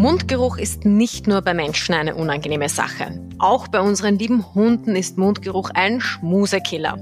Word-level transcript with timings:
Mundgeruch 0.00 0.56
ist 0.56 0.86
nicht 0.86 1.26
nur 1.26 1.42
bei 1.42 1.52
Menschen 1.52 1.94
eine 1.94 2.14
unangenehme 2.14 2.70
Sache. 2.70 3.20
Auch 3.38 3.68
bei 3.68 3.82
unseren 3.82 4.18
lieben 4.18 4.54
Hunden 4.54 4.96
ist 4.96 5.18
Mundgeruch 5.18 5.68
ein 5.74 6.00
Schmusekiller. 6.00 6.96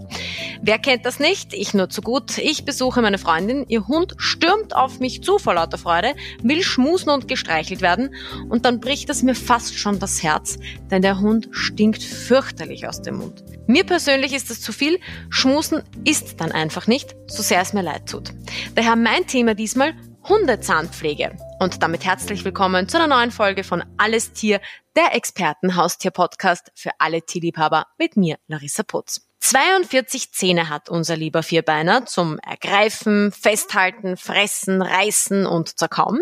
Wer 0.62 0.80
kennt 0.80 1.06
das 1.06 1.20
nicht? 1.20 1.54
Ich 1.54 1.74
nur 1.74 1.90
zu 1.90 2.02
gut. 2.02 2.38
Ich 2.38 2.64
besuche 2.64 3.00
meine 3.00 3.18
Freundin, 3.18 3.64
ihr 3.68 3.86
Hund 3.86 4.16
stürmt 4.18 4.74
auf 4.74 4.98
mich 4.98 5.22
zu 5.22 5.38
vor 5.38 5.54
lauter 5.54 5.78
Freude, 5.78 6.14
will 6.42 6.60
schmusen 6.64 7.10
und 7.10 7.28
gestreichelt 7.28 7.82
werden 7.82 8.12
und 8.48 8.64
dann 8.64 8.80
bricht 8.80 9.08
es 9.10 9.22
mir 9.22 9.36
fast 9.36 9.78
schon 9.78 10.00
das 10.00 10.24
Herz, 10.24 10.58
denn 10.90 11.00
der 11.00 11.20
Hund 11.20 11.50
stinkt 11.52 12.02
fürchterlich 12.02 12.88
aus 12.88 13.00
dem 13.00 13.18
Mund. 13.18 13.44
Mir 13.68 13.84
persönlich 13.84 14.32
ist 14.32 14.50
das 14.50 14.60
zu 14.60 14.72
viel, 14.72 14.98
schmusen 15.30 15.82
ist 16.04 16.40
dann 16.40 16.50
einfach 16.50 16.88
nicht, 16.88 17.14
so 17.28 17.44
sehr 17.44 17.60
es 17.60 17.72
mir 17.72 17.82
leid 17.82 18.08
tut. 18.08 18.32
Daher 18.74 18.96
mein 18.96 19.24
Thema 19.28 19.54
diesmal 19.54 19.94
Hundezahnpflege. 20.28 21.36
Und 21.58 21.82
damit 21.82 22.04
herzlich 22.04 22.44
willkommen 22.44 22.86
zu 22.86 22.98
einer 22.98 23.06
neuen 23.06 23.30
Folge 23.30 23.64
von 23.64 23.82
Alles 23.96 24.32
Tier, 24.32 24.60
der 24.94 25.14
Experten-Haustier-Podcast 25.14 26.70
für 26.74 26.90
alle 26.98 27.22
Tierliebhaber 27.22 27.86
mit 27.96 28.18
mir, 28.18 28.36
Larissa 28.46 28.82
Putz. 28.82 29.26
42 29.40 30.32
Zähne 30.32 30.68
hat 30.68 30.90
unser 30.90 31.16
lieber 31.16 31.42
Vierbeiner 31.42 32.04
zum 32.04 32.38
Ergreifen, 32.40 33.32
Festhalten, 33.32 34.18
Fressen, 34.18 34.82
Reißen 34.82 35.46
und 35.46 35.78
Zerkauen. 35.78 36.20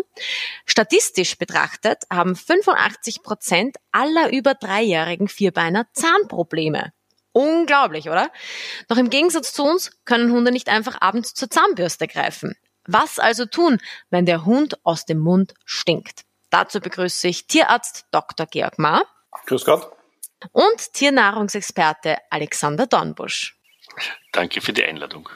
Statistisch 0.65 1.37
betrachtet 1.37 2.03
haben 2.09 2.37
85 2.37 3.23
Prozent 3.23 3.75
aller 3.91 4.31
über 4.31 4.53
dreijährigen 4.53 5.27
Vierbeiner 5.27 5.85
Zahnprobleme. 5.91 6.93
Unglaublich, 7.33 8.09
oder? 8.09 8.31
Doch 8.87 8.97
im 8.97 9.09
Gegensatz 9.09 9.51
zu 9.51 9.63
uns 9.63 9.91
können 10.05 10.31
Hunde 10.31 10.51
nicht 10.51 10.69
einfach 10.69 11.01
abends 11.01 11.33
zur 11.33 11.49
Zahnbürste 11.49 12.07
greifen. 12.07 12.55
Was 12.87 13.19
also 13.19 13.45
tun, 13.45 13.79
wenn 14.09 14.25
der 14.25 14.45
Hund 14.45 14.79
aus 14.85 15.05
dem 15.05 15.19
Mund 15.19 15.53
stinkt? 15.65 16.23
Dazu 16.49 16.79
begrüße 16.79 17.27
ich 17.27 17.47
Tierarzt 17.47 18.05
Dr. 18.11 18.45
Georg 18.47 18.79
Ma. 18.79 19.03
Grüß 19.45 19.65
Gott. 19.65 19.91
Und 20.53 20.93
Tiernahrungsexperte 20.93 22.17
Alexander 22.29 22.87
Dornbusch. 22.87 23.57
Danke 24.31 24.61
für 24.61 24.71
die 24.71 24.83
Einladung. 24.83 25.27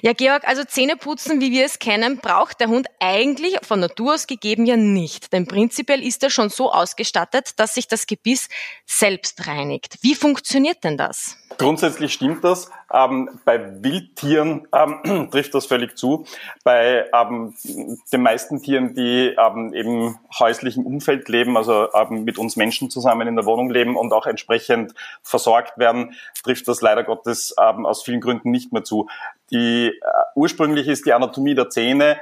Ja, 0.00 0.14
Georg, 0.14 0.48
also 0.48 0.64
Zähneputzen, 0.64 1.40
wie 1.40 1.52
wir 1.52 1.64
es 1.64 1.78
kennen, 1.78 2.18
braucht 2.18 2.60
der 2.60 2.68
Hund 2.68 2.88
eigentlich 2.98 3.58
von 3.62 3.78
Natur 3.78 4.14
aus 4.14 4.26
gegeben 4.26 4.64
ja 4.64 4.76
nicht. 4.76 5.32
Denn 5.32 5.46
prinzipiell 5.46 6.02
ist 6.02 6.22
er 6.22 6.30
schon 6.30 6.48
so 6.48 6.72
ausgestattet, 6.72 7.60
dass 7.60 7.74
sich 7.74 7.88
das 7.88 8.06
Gebiss 8.06 8.48
selbst 8.86 9.46
reinigt. 9.46 9.98
Wie 10.00 10.14
funktioniert 10.14 10.82
denn 10.82 10.96
das? 10.96 11.36
Grundsätzlich 11.58 12.14
stimmt 12.14 12.42
das. 12.42 12.70
Ähm, 12.92 13.40
bei 13.44 13.82
Wildtieren 13.82 14.68
ähm, 14.72 15.28
trifft 15.30 15.54
das 15.54 15.66
völlig 15.66 15.96
zu. 15.96 16.26
Bei 16.64 17.06
ähm, 17.12 17.54
den 18.12 18.22
meisten 18.22 18.62
Tieren, 18.62 18.94
die 18.94 19.34
ähm, 19.38 19.72
im 19.72 20.18
häuslichen 20.38 20.84
Umfeld 20.84 21.28
leben, 21.28 21.56
also 21.56 21.88
ähm, 21.94 22.24
mit 22.24 22.38
uns 22.38 22.56
Menschen 22.56 22.90
zusammen 22.90 23.28
in 23.28 23.36
der 23.36 23.46
Wohnung 23.46 23.70
leben 23.70 23.96
und 23.96 24.12
auch 24.12 24.26
entsprechend 24.26 24.94
versorgt 25.22 25.78
werden, 25.78 26.14
trifft 26.42 26.68
das 26.68 26.80
leider 26.80 27.04
Gottes 27.04 27.54
ähm, 27.60 27.86
aus 27.86 28.02
vielen 28.02 28.20
Gründen 28.20 28.50
nicht 28.50 28.72
mehr 28.72 28.84
zu. 28.84 29.08
Die 29.50 29.88
äh, 29.88 29.92
ursprünglich 30.34 30.88
ist 30.88 31.06
die 31.06 31.12
Anatomie 31.12 31.54
der 31.54 31.70
Zähne, 31.70 32.18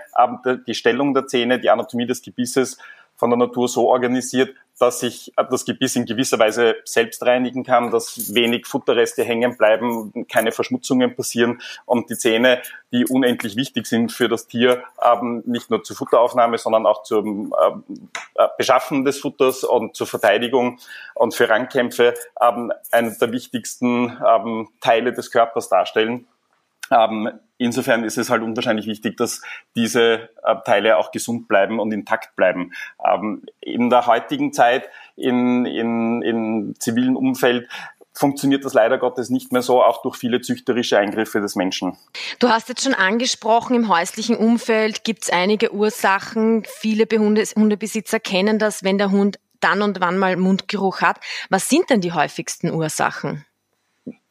die 0.66 0.74
Stellung 0.74 1.14
der 1.14 1.26
Zähne, 1.26 1.58
die 1.58 1.70
Anatomie 1.70 2.06
des 2.06 2.22
Gebisses 2.22 2.78
von 3.20 3.30
der 3.30 3.38
Natur 3.38 3.68
so 3.68 3.88
organisiert, 3.88 4.56
dass 4.80 5.00
sich 5.00 5.30
das 5.36 5.66
Gebiss 5.66 5.94
in 5.94 6.06
gewisser 6.06 6.38
Weise 6.38 6.76
selbst 6.84 7.22
reinigen 7.24 7.64
kann, 7.64 7.90
dass 7.90 8.34
wenig 8.34 8.66
Futterreste 8.66 9.22
hängen 9.22 9.58
bleiben, 9.58 10.26
keine 10.26 10.52
Verschmutzungen 10.52 11.14
passieren 11.14 11.60
und 11.84 12.08
die 12.08 12.16
Zähne, 12.16 12.62
die 12.90 13.04
unendlich 13.04 13.56
wichtig 13.56 13.86
sind 13.86 14.10
für 14.10 14.28
das 14.28 14.46
Tier, 14.46 14.82
ähm, 15.04 15.42
nicht 15.44 15.70
nur 15.70 15.84
zur 15.84 15.96
Futteraufnahme, 15.96 16.56
sondern 16.56 16.86
auch 16.86 17.02
zum 17.02 17.54
äh, 17.60 18.48
Beschaffen 18.56 19.04
des 19.04 19.20
Futters 19.20 19.64
und 19.64 19.94
zur 19.94 20.06
Verteidigung 20.06 20.78
und 21.14 21.34
für 21.34 21.50
Rangkämpfe 21.50 22.14
ähm, 22.40 22.72
eine 22.90 23.14
der 23.14 23.32
wichtigsten 23.32 24.18
ähm, 24.26 24.68
Teile 24.80 25.12
des 25.12 25.30
Körpers 25.30 25.68
darstellen. 25.68 26.26
Insofern 27.58 28.04
ist 28.04 28.18
es 28.18 28.30
halt 28.30 28.42
unwahrscheinlich 28.42 28.86
wichtig, 28.86 29.16
dass 29.16 29.42
diese 29.76 30.30
Teile 30.64 30.96
auch 30.96 31.12
gesund 31.12 31.46
bleiben 31.46 31.78
und 31.78 31.92
intakt 31.92 32.34
bleiben. 32.34 32.72
Ähm, 33.04 33.44
in 33.60 33.90
der 33.90 34.06
heutigen 34.06 34.52
Zeit, 34.52 34.88
in, 35.14 35.66
in, 35.66 36.22
in 36.22 36.74
zivilen 36.78 37.16
Umfeld, 37.16 37.68
funktioniert 38.12 38.64
das 38.64 38.74
leider 38.74 38.98
Gottes 38.98 39.30
nicht 39.30 39.52
mehr 39.52 39.62
so, 39.62 39.82
auch 39.82 40.02
durch 40.02 40.16
viele 40.16 40.40
züchterische 40.40 40.98
Eingriffe 40.98 41.40
des 41.40 41.54
Menschen. 41.54 41.96
Du 42.38 42.48
hast 42.48 42.68
jetzt 42.68 42.84
schon 42.84 42.94
angesprochen, 42.94 43.76
im 43.76 43.88
häuslichen 43.88 44.36
Umfeld 44.36 45.04
gibt 45.04 45.24
es 45.24 45.30
einige 45.30 45.72
Ursachen. 45.72 46.64
Viele 46.66 47.06
Hunde, 47.12 47.44
Hundebesitzer 47.44 48.20
kennen 48.20 48.58
das, 48.58 48.82
wenn 48.84 48.98
der 48.98 49.10
Hund 49.10 49.38
dann 49.60 49.82
und 49.82 50.00
wann 50.00 50.18
mal 50.18 50.36
Mundgeruch 50.36 51.02
hat. 51.02 51.20
Was 51.50 51.68
sind 51.68 51.90
denn 51.90 52.00
die 52.00 52.12
häufigsten 52.12 52.70
Ursachen? 52.70 53.44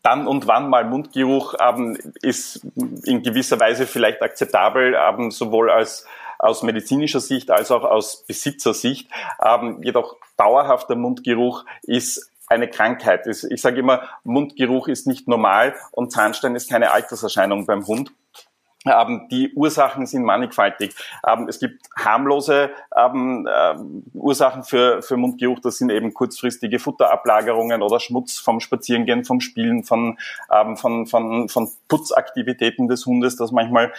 Dann 0.01 0.27
und 0.27 0.47
wann 0.47 0.69
mal 0.69 0.85
Mundgeruch 0.85 1.55
ähm, 1.59 1.97
ist 2.21 2.65
in 3.03 3.21
gewisser 3.21 3.59
Weise 3.59 3.85
vielleicht 3.85 4.21
akzeptabel, 4.21 4.95
ähm, 4.97 5.31
sowohl 5.31 5.69
als 5.69 6.05
aus 6.39 6.63
medizinischer 6.63 7.19
Sicht 7.19 7.51
als 7.51 7.69
auch 7.69 7.83
aus 7.83 8.23
Besitzersicht. 8.25 9.09
Ähm, 9.45 9.81
jedoch 9.83 10.15
dauerhafter 10.37 10.95
Mundgeruch 10.95 11.65
ist 11.83 12.31
eine 12.47 12.69
Krankheit. 12.69 13.27
Ich 13.27 13.61
sage 13.61 13.79
immer, 13.79 14.09
Mundgeruch 14.23 14.87
ist 14.87 15.05
nicht 15.05 15.27
normal 15.27 15.75
und 15.91 16.11
Zahnstein 16.11 16.55
ist 16.55 16.69
keine 16.69 16.91
Alterserscheinung 16.91 17.65
beim 17.65 17.85
Hund. 17.85 18.11
Ähm, 18.89 19.27
die 19.29 19.53
Ursachen 19.53 20.05
sind 20.05 20.23
mannigfaltig. 20.23 20.95
Ähm, 21.27 21.47
es 21.47 21.59
gibt 21.59 21.85
harmlose 21.97 22.71
ähm, 22.95 23.47
äh, 23.49 23.75
Ursachen 24.13 24.63
für, 24.63 25.01
für 25.01 25.17
Mundgeruch. 25.17 25.59
Das 25.59 25.77
sind 25.77 25.89
eben 25.91 26.13
kurzfristige 26.13 26.79
Futterablagerungen 26.79 27.81
oder 27.81 27.99
Schmutz 27.99 28.39
vom 28.39 28.59
Spazierengehen, 28.59 29.25
vom 29.25 29.41
Spielen, 29.41 29.83
von, 29.83 30.17
von, 30.75 31.05
von, 31.05 31.49
von 31.49 31.69
Putzaktivitäten 31.87 32.87
des 32.87 33.05
Hundes, 33.05 33.35
dass 33.35 33.51
manchmal 33.51 33.93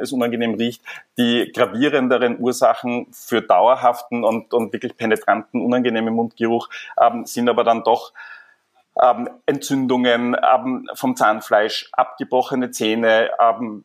es 0.00 0.12
unangenehm 0.12 0.54
riecht. 0.54 0.82
Die 1.18 1.50
gravierenderen 1.54 2.38
Ursachen 2.38 3.06
für 3.12 3.42
dauerhaften 3.42 4.24
und, 4.24 4.52
und 4.52 4.72
wirklich 4.72 4.96
penetranten, 4.96 5.60
unangenehmen 5.60 6.14
Mundgeruch 6.14 6.68
sind 7.24 7.48
aber 7.48 7.64
dann 7.64 7.82
doch 7.84 8.12
ähm, 9.02 9.28
Entzündungen 9.46 10.36
ähm, 10.36 10.88
vom 10.94 11.16
Zahnfleisch, 11.16 11.88
abgebrochene 11.92 12.70
Zähne, 12.70 13.30
ähm, 13.40 13.84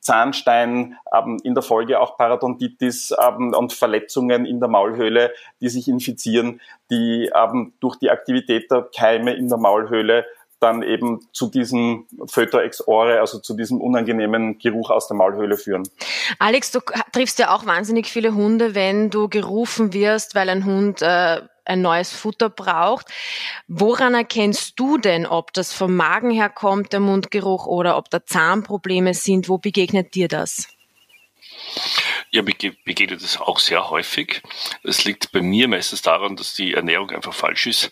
Zahnstein, 0.00 0.96
ähm, 1.14 1.38
in 1.42 1.54
der 1.54 1.62
Folge 1.62 2.00
auch 2.00 2.16
Parodontitis 2.16 3.14
ähm, 3.18 3.52
und 3.54 3.72
Verletzungen 3.72 4.46
in 4.46 4.60
der 4.60 4.68
Maulhöhle, 4.68 5.32
die 5.60 5.68
sich 5.68 5.88
infizieren, 5.88 6.60
die 6.90 7.30
ähm, 7.34 7.74
durch 7.80 7.96
die 7.96 8.10
Aktivität 8.10 8.70
der 8.70 8.88
Keime 8.94 9.34
in 9.34 9.48
der 9.48 9.58
Maulhöhle 9.58 10.24
dann 10.60 10.82
eben 10.82 11.20
zu 11.32 11.48
diesem 11.48 12.06
Föter 12.26 12.62
ex 12.62 12.86
ore, 12.86 13.20
also 13.20 13.38
zu 13.38 13.54
diesem 13.54 13.80
unangenehmen 13.80 14.58
Geruch 14.58 14.90
aus 14.90 15.08
der 15.08 15.16
Maulhöhle 15.16 15.56
führen. 15.56 15.88
Alex, 16.38 16.70
du 16.70 16.80
triffst 17.12 17.38
ja 17.38 17.54
auch 17.54 17.66
wahnsinnig 17.66 18.06
viele 18.06 18.34
Hunde, 18.34 18.74
wenn 18.74 19.10
du 19.10 19.28
gerufen 19.28 19.92
wirst, 19.92 20.34
weil 20.34 20.48
ein 20.48 20.64
Hund 20.64 21.02
äh, 21.02 21.42
ein 21.68 21.82
neues 21.82 22.12
Futter 22.12 22.48
braucht. 22.48 23.06
Woran 23.68 24.14
erkennst 24.14 24.80
du 24.80 24.98
denn, 24.98 25.26
ob 25.26 25.52
das 25.52 25.72
vom 25.72 25.94
Magen 25.94 26.30
her 26.30 26.48
kommt, 26.48 26.92
der 26.92 27.00
Mundgeruch, 27.00 27.66
oder 27.66 27.96
ob 27.96 28.10
da 28.10 28.24
Zahnprobleme 28.24 29.14
sind? 29.14 29.48
Wo 29.48 29.58
begegnet 29.58 30.14
dir 30.14 30.28
das? 30.28 30.68
Ja, 32.30 32.42
mir 32.42 32.54
begegnet 32.84 33.22
das 33.22 33.40
auch 33.40 33.58
sehr 33.58 33.90
häufig. 33.90 34.42
Es 34.82 35.04
liegt 35.04 35.32
bei 35.32 35.40
mir 35.40 35.68
meistens 35.68 36.02
daran, 36.02 36.36
dass 36.36 36.54
die 36.54 36.74
Ernährung 36.74 37.10
einfach 37.10 37.34
falsch 37.34 37.66
ist. 37.66 37.90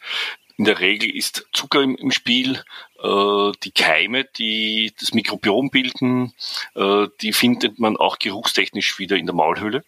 In 0.59 0.65
der 0.65 0.81
Regel 0.81 1.15
ist 1.15 1.47
Zucker 1.53 1.83
im, 1.83 1.97
im 1.97 2.11
Spiel, 2.11 2.63
äh, 3.03 3.53
die 3.63 3.73
Keime, 3.73 4.25
die 4.25 4.95
das 4.99 5.13
Mikrobiom 5.13 5.71
bilden, 5.71 6.33
äh, 6.75 7.09
die 7.21 7.33
findet 7.33 7.79
man 7.79 7.97
auch 7.97 8.19
geruchstechnisch 8.19 8.99
wieder 8.99 9.17
in 9.17 9.27
der 9.27 9.35
Maulhöhle. 9.35 9.85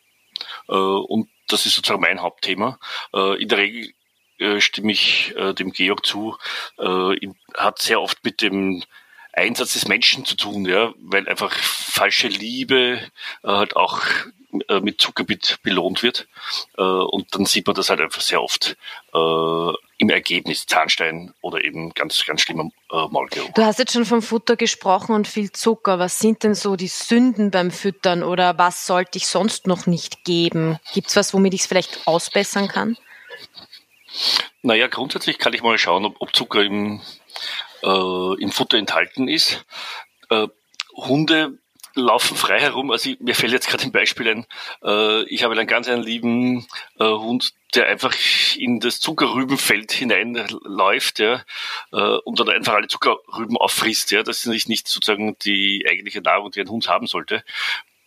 Äh, 0.68 0.74
und 0.74 1.28
das 1.46 1.64
ist 1.64 1.74
sozusagen 1.74 2.02
mein 2.02 2.20
Hauptthema. 2.20 2.78
Äh, 3.14 3.42
in 3.42 3.48
der 3.48 3.58
Regel 3.58 3.92
äh, 4.38 4.60
stimme 4.60 4.92
ich 4.92 5.34
äh, 5.36 5.54
dem 5.54 5.72
Georg 5.72 6.04
zu, 6.06 6.36
hat 7.56 7.80
sehr 7.80 8.00
oft 8.00 8.22
mit 8.24 8.40
dem 8.42 8.82
Einsatz 9.32 9.72
des 9.72 9.88
Menschen 9.88 10.24
zu 10.24 10.36
tun, 10.36 10.64
ja, 10.66 10.92
weil 10.98 11.28
einfach 11.28 11.52
falsche 11.52 12.28
Liebe 12.28 13.00
halt 13.42 13.76
auch 13.76 14.02
mit 14.80 15.00
Zucker 15.00 15.24
belohnt 15.62 16.02
wird. 16.02 16.26
und 16.76 17.34
dann 17.34 17.46
sieht 17.46 17.66
man 17.66 17.76
das 17.76 17.90
halt 17.90 18.00
einfach 18.00 18.22
sehr 18.22 18.42
oft 18.42 18.76
im 19.98 20.10
Ergebnis 20.10 20.64
Zahnstein 20.66 21.34
oder 21.40 21.62
eben 21.64 21.92
ganz, 21.92 22.24
ganz 22.24 22.42
schlimmer 22.42 22.70
äh, 22.92 23.06
Maulgeruch. 23.10 23.50
Du 23.54 23.64
hast 23.64 23.80
jetzt 23.80 23.92
schon 23.92 24.04
vom 24.04 24.22
Futter 24.22 24.56
gesprochen 24.56 25.14
und 25.14 25.26
viel 25.26 25.50
Zucker. 25.50 25.98
Was 25.98 26.20
sind 26.20 26.44
denn 26.44 26.54
so 26.54 26.76
die 26.76 26.86
Sünden 26.88 27.50
beim 27.50 27.72
Füttern 27.72 28.22
oder 28.22 28.56
was 28.58 28.86
sollte 28.86 29.18
ich 29.18 29.26
sonst 29.26 29.66
noch 29.66 29.86
nicht 29.86 30.24
geben? 30.24 30.78
Gibt 30.94 31.08
es 31.08 31.16
was, 31.16 31.34
womit 31.34 31.52
ich 31.54 31.62
es 31.62 31.66
vielleicht 31.66 32.06
ausbessern 32.06 32.68
kann? 32.68 32.96
Naja, 34.62 34.86
grundsätzlich 34.86 35.38
kann 35.38 35.52
ich 35.52 35.62
mal 35.62 35.76
schauen, 35.78 36.04
ob, 36.04 36.16
ob 36.20 36.34
Zucker 36.34 36.62
im, 36.62 37.00
äh, 37.82 38.42
im 38.42 38.52
Futter 38.52 38.78
enthalten 38.78 39.26
ist. 39.26 39.64
Äh, 40.30 40.46
Hunde 40.96 41.58
laufen 42.00 42.36
frei 42.36 42.60
herum. 42.60 42.90
Also 42.90 43.10
ich, 43.10 43.20
mir 43.20 43.34
fällt 43.34 43.52
jetzt 43.52 43.68
gerade 43.68 43.84
ein 43.84 43.92
Beispiel 43.92 44.28
ein. 44.28 44.46
Äh, 44.82 45.22
ich 45.24 45.44
habe 45.44 45.54
einen 45.54 45.66
ganz 45.66 45.88
einen 45.88 46.02
lieben 46.02 46.66
äh, 46.98 47.04
Hund, 47.04 47.52
der 47.74 47.86
einfach 47.86 48.14
in 48.56 48.80
das 48.80 49.00
Zuckerrübenfeld 49.00 49.92
hineinläuft, 49.92 51.18
ja, 51.18 51.42
äh, 51.92 52.18
und 52.24 52.40
dann 52.40 52.48
einfach 52.48 52.74
alle 52.74 52.88
Zuckerrüben 52.88 53.56
auffrisst, 53.56 54.10
ja. 54.10 54.22
Das 54.22 54.46
ist 54.46 54.68
nicht 54.68 54.88
sozusagen 54.88 55.36
die 55.40 55.86
eigentliche 55.88 56.20
Nahrung, 56.20 56.50
die 56.50 56.60
ein 56.60 56.70
Hund 56.70 56.88
haben 56.88 57.06
sollte. 57.06 57.44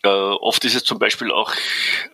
Äh, 0.03 0.07
oft 0.07 0.65
ist 0.65 0.75
es 0.75 0.83
zum 0.83 0.97
Beispiel 0.97 1.31
auch 1.31 1.53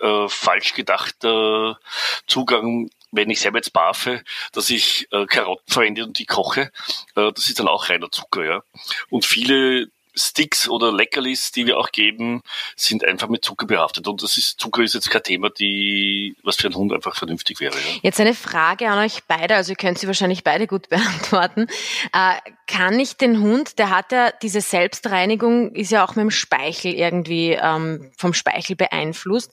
äh, 0.02 0.28
falsch 0.28 0.74
gedachter 0.74 1.80
Zugang 2.28 2.90
wenn 3.12 3.30
ich 3.30 3.40
selber 3.40 3.58
jetzt 3.58 3.74
barfe, 3.74 4.24
dass 4.52 4.70
ich 4.70 5.08
äh, 5.12 5.26
Karotten 5.26 5.72
verwende 5.72 6.04
und 6.04 6.20
die 6.20 6.26
koche, 6.26 6.72
äh, 7.16 7.32
das 7.32 7.48
ist 7.48 7.60
dann 7.60 7.68
auch 7.68 7.90
reiner 7.90 8.12
Zucker, 8.12 8.46
ja. 8.46 8.64
Und 9.10 9.26
viele 9.26 9.90
Sticks 10.18 10.68
oder 10.68 10.92
Leckerlis, 10.92 11.52
die 11.52 11.66
wir 11.66 11.78
auch 11.78 11.92
geben, 11.92 12.42
sind 12.76 13.06
einfach 13.06 13.30
mit 13.30 13.46
Zucker 13.46 13.68
behaftet. 13.68 14.08
Und 14.08 14.24
das 14.24 14.38
ist, 14.38 14.60
Zucker 14.60 14.84
ist 14.84 14.96
jetzt 14.96 15.10
kein 15.10 15.24
Thema, 15.24 15.50
die, 15.50 16.36
was 16.44 16.58
für 16.58 16.68
einen 16.68 16.76
Hund 16.76 16.94
einfach 16.94 17.16
vernünftig 17.16 17.60
wäre. 17.60 17.76
Ja. 17.76 18.00
Jetzt 18.02 18.20
eine 18.20 18.34
Frage 18.34 18.90
an 18.90 19.00
euch 19.00 19.24
beide, 19.28 19.56
also 19.56 19.72
ihr 19.72 19.76
könnt 19.76 20.00
sie 20.00 20.08
wahrscheinlich 20.08 20.44
beide 20.44 20.68
gut 20.68 20.90
beantworten. 20.90 21.68
Äh, 22.14 22.52
kann 22.68 23.00
ich 23.00 23.16
den 23.16 23.42
Hund, 23.42 23.80
der 23.80 23.90
hat 23.92 24.12
ja 24.12 24.32
diese 24.42 24.60
Selbstreinigung, 24.60 25.74
ist 25.74 25.92
ja 25.92 26.04
auch 26.06 26.16
mit 26.16 26.24
dem 26.24 26.32
Speichel 26.32 26.94
irgendwie 26.94 27.52
ähm, 27.52 28.12
vom 28.18 28.34
Speichel 28.34 28.76
beeinflusst. 28.76 29.52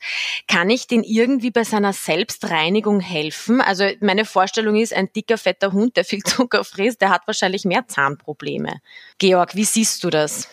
Kann 0.48 0.68
ich 0.68 0.88
den 0.88 1.04
irgendwie 1.04 1.52
bei 1.52 1.62
seiner 1.62 1.92
Selbstreinigung 1.92 3.00
helfen? 3.00 3.60
Also 3.60 3.88
meine 4.00 4.24
Vorstellung 4.24 4.76
ist, 4.76 4.92
ein 4.92 5.12
dicker, 5.12 5.38
fetter 5.38 5.72
Hund, 5.72 5.96
der 5.96 6.04
viel 6.04 6.22
Zucker 6.24 6.64
frisst, 6.64 7.00
der 7.00 7.10
hat 7.10 7.22
wahrscheinlich 7.26 7.64
mehr 7.64 7.86
Zahnprobleme. 7.86 8.80
Georg, 9.18 9.54
wie 9.54 9.64
siehst 9.64 10.02
du 10.02 10.10
das? 10.10 10.48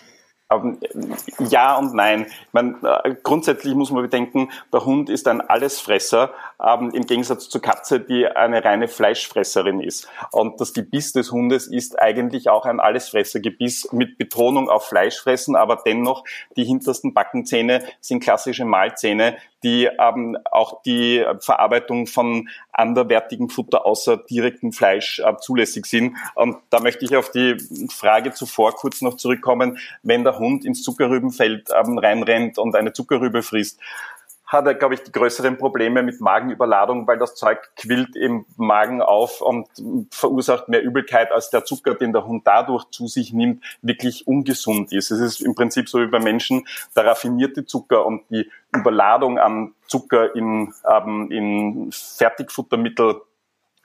Ja 1.39 1.77
und 1.77 1.93
nein. 1.93 2.25
Meine, 2.51 2.75
äh, 3.03 3.15
grundsätzlich 3.23 3.73
muss 3.75 3.91
man 3.91 4.03
bedenken, 4.03 4.49
der 4.73 4.85
Hund 4.85 5.09
ist 5.09 5.27
ein 5.27 5.41
Allesfresser, 5.41 6.31
ähm, 6.61 6.91
im 6.93 7.05
Gegensatz 7.05 7.49
zur 7.49 7.61
Katze, 7.61 7.99
die 7.99 8.27
eine 8.27 8.63
reine 8.63 8.87
Fleischfresserin 8.87 9.79
ist. 9.79 10.09
Und 10.31 10.59
das 10.59 10.73
Gebiss 10.73 11.13
des 11.13 11.31
Hundes 11.31 11.67
ist 11.67 11.99
eigentlich 11.99 12.49
auch 12.49 12.65
ein 12.65 12.79
Allesfressergebiss 12.79 13.91
mit 13.91 14.17
Betonung 14.17 14.69
auf 14.69 14.87
Fleischfressen, 14.87 15.55
aber 15.55 15.81
dennoch 15.85 16.23
die 16.57 16.65
hintersten 16.65 17.13
Backenzähne 17.13 17.83
sind 17.99 18.21
klassische 18.21 18.65
Mahlzähne, 18.65 19.37
die 19.63 19.85
ähm, 19.85 20.37
auch 20.49 20.81
die 20.83 21.25
Verarbeitung 21.39 22.07
von 22.07 22.49
anderwertigem 22.71 23.49
Futter 23.49 23.85
außer 23.85 24.17
direktem 24.17 24.71
Fleisch 24.71 25.19
äh, 25.19 25.37
zulässig 25.37 25.85
sind. 25.85 26.15
Und 26.35 26.57
da 26.69 26.79
möchte 26.79 27.05
ich 27.05 27.15
auf 27.15 27.31
die 27.31 27.57
Frage 27.89 28.33
zuvor 28.33 28.73
kurz 28.73 29.01
noch 29.01 29.17
zurückkommen, 29.17 29.77
wenn 30.03 30.23
der 30.23 30.39
Hund 30.39 30.65
ins 30.65 30.83
Zuckerrübenfeld 30.83 31.69
ähm, 31.75 31.97
reinrennt 31.97 32.57
und 32.57 32.75
eine 32.75 32.93
Zuckerrübe 32.93 33.43
frisst 33.43 33.79
hat 34.51 34.65
er, 34.65 34.73
glaube 34.75 34.95
ich, 34.95 35.03
die 35.03 35.13
größeren 35.13 35.57
Probleme 35.57 36.03
mit 36.03 36.19
Magenüberladung, 36.19 37.07
weil 37.07 37.17
das 37.17 37.35
Zeug 37.35 37.57
quillt 37.77 38.17
im 38.17 38.45
Magen 38.57 39.01
auf 39.01 39.39
und 39.39 39.69
verursacht 40.11 40.67
mehr 40.67 40.83
Übelkeit, 40.83 41.31
als 41.31 41.49
der 41.51 41.63
Zucker, 41.63 41.95
den 41.95 42.11
der 42.11 42.25
Hund 42.25 42.45
dadurch 42.45 42.83
zu 42.91 43.07
sich 43.07 43.31
nimmt, 43.31 43.63
wirklich 43.81 44.27
ungesund 44.27 44.91
ist. 44.91 45.09
Es 45.09 45.21
ist 45.21 45.39
im 45.39 45.55
Prinzip 45.55 45.87
so 45.87 46.01
wie 46.01 46.07
bei 46.07 46.19
Menschen, 46.19 46.67
der 46.97 47.05
raffinierte 47.05 47.65
Zucker 47.65 48.05
und 48.05 48.29
die 48.29 48.51
Überladung 48.75 49.39
an 49.39 49.73
Zucker 49.87 50.35
in, 50.35 50.73
ähm, 50.85 51.31
in 51.31 51.89
Fertigfuttermittel 51.93 53.21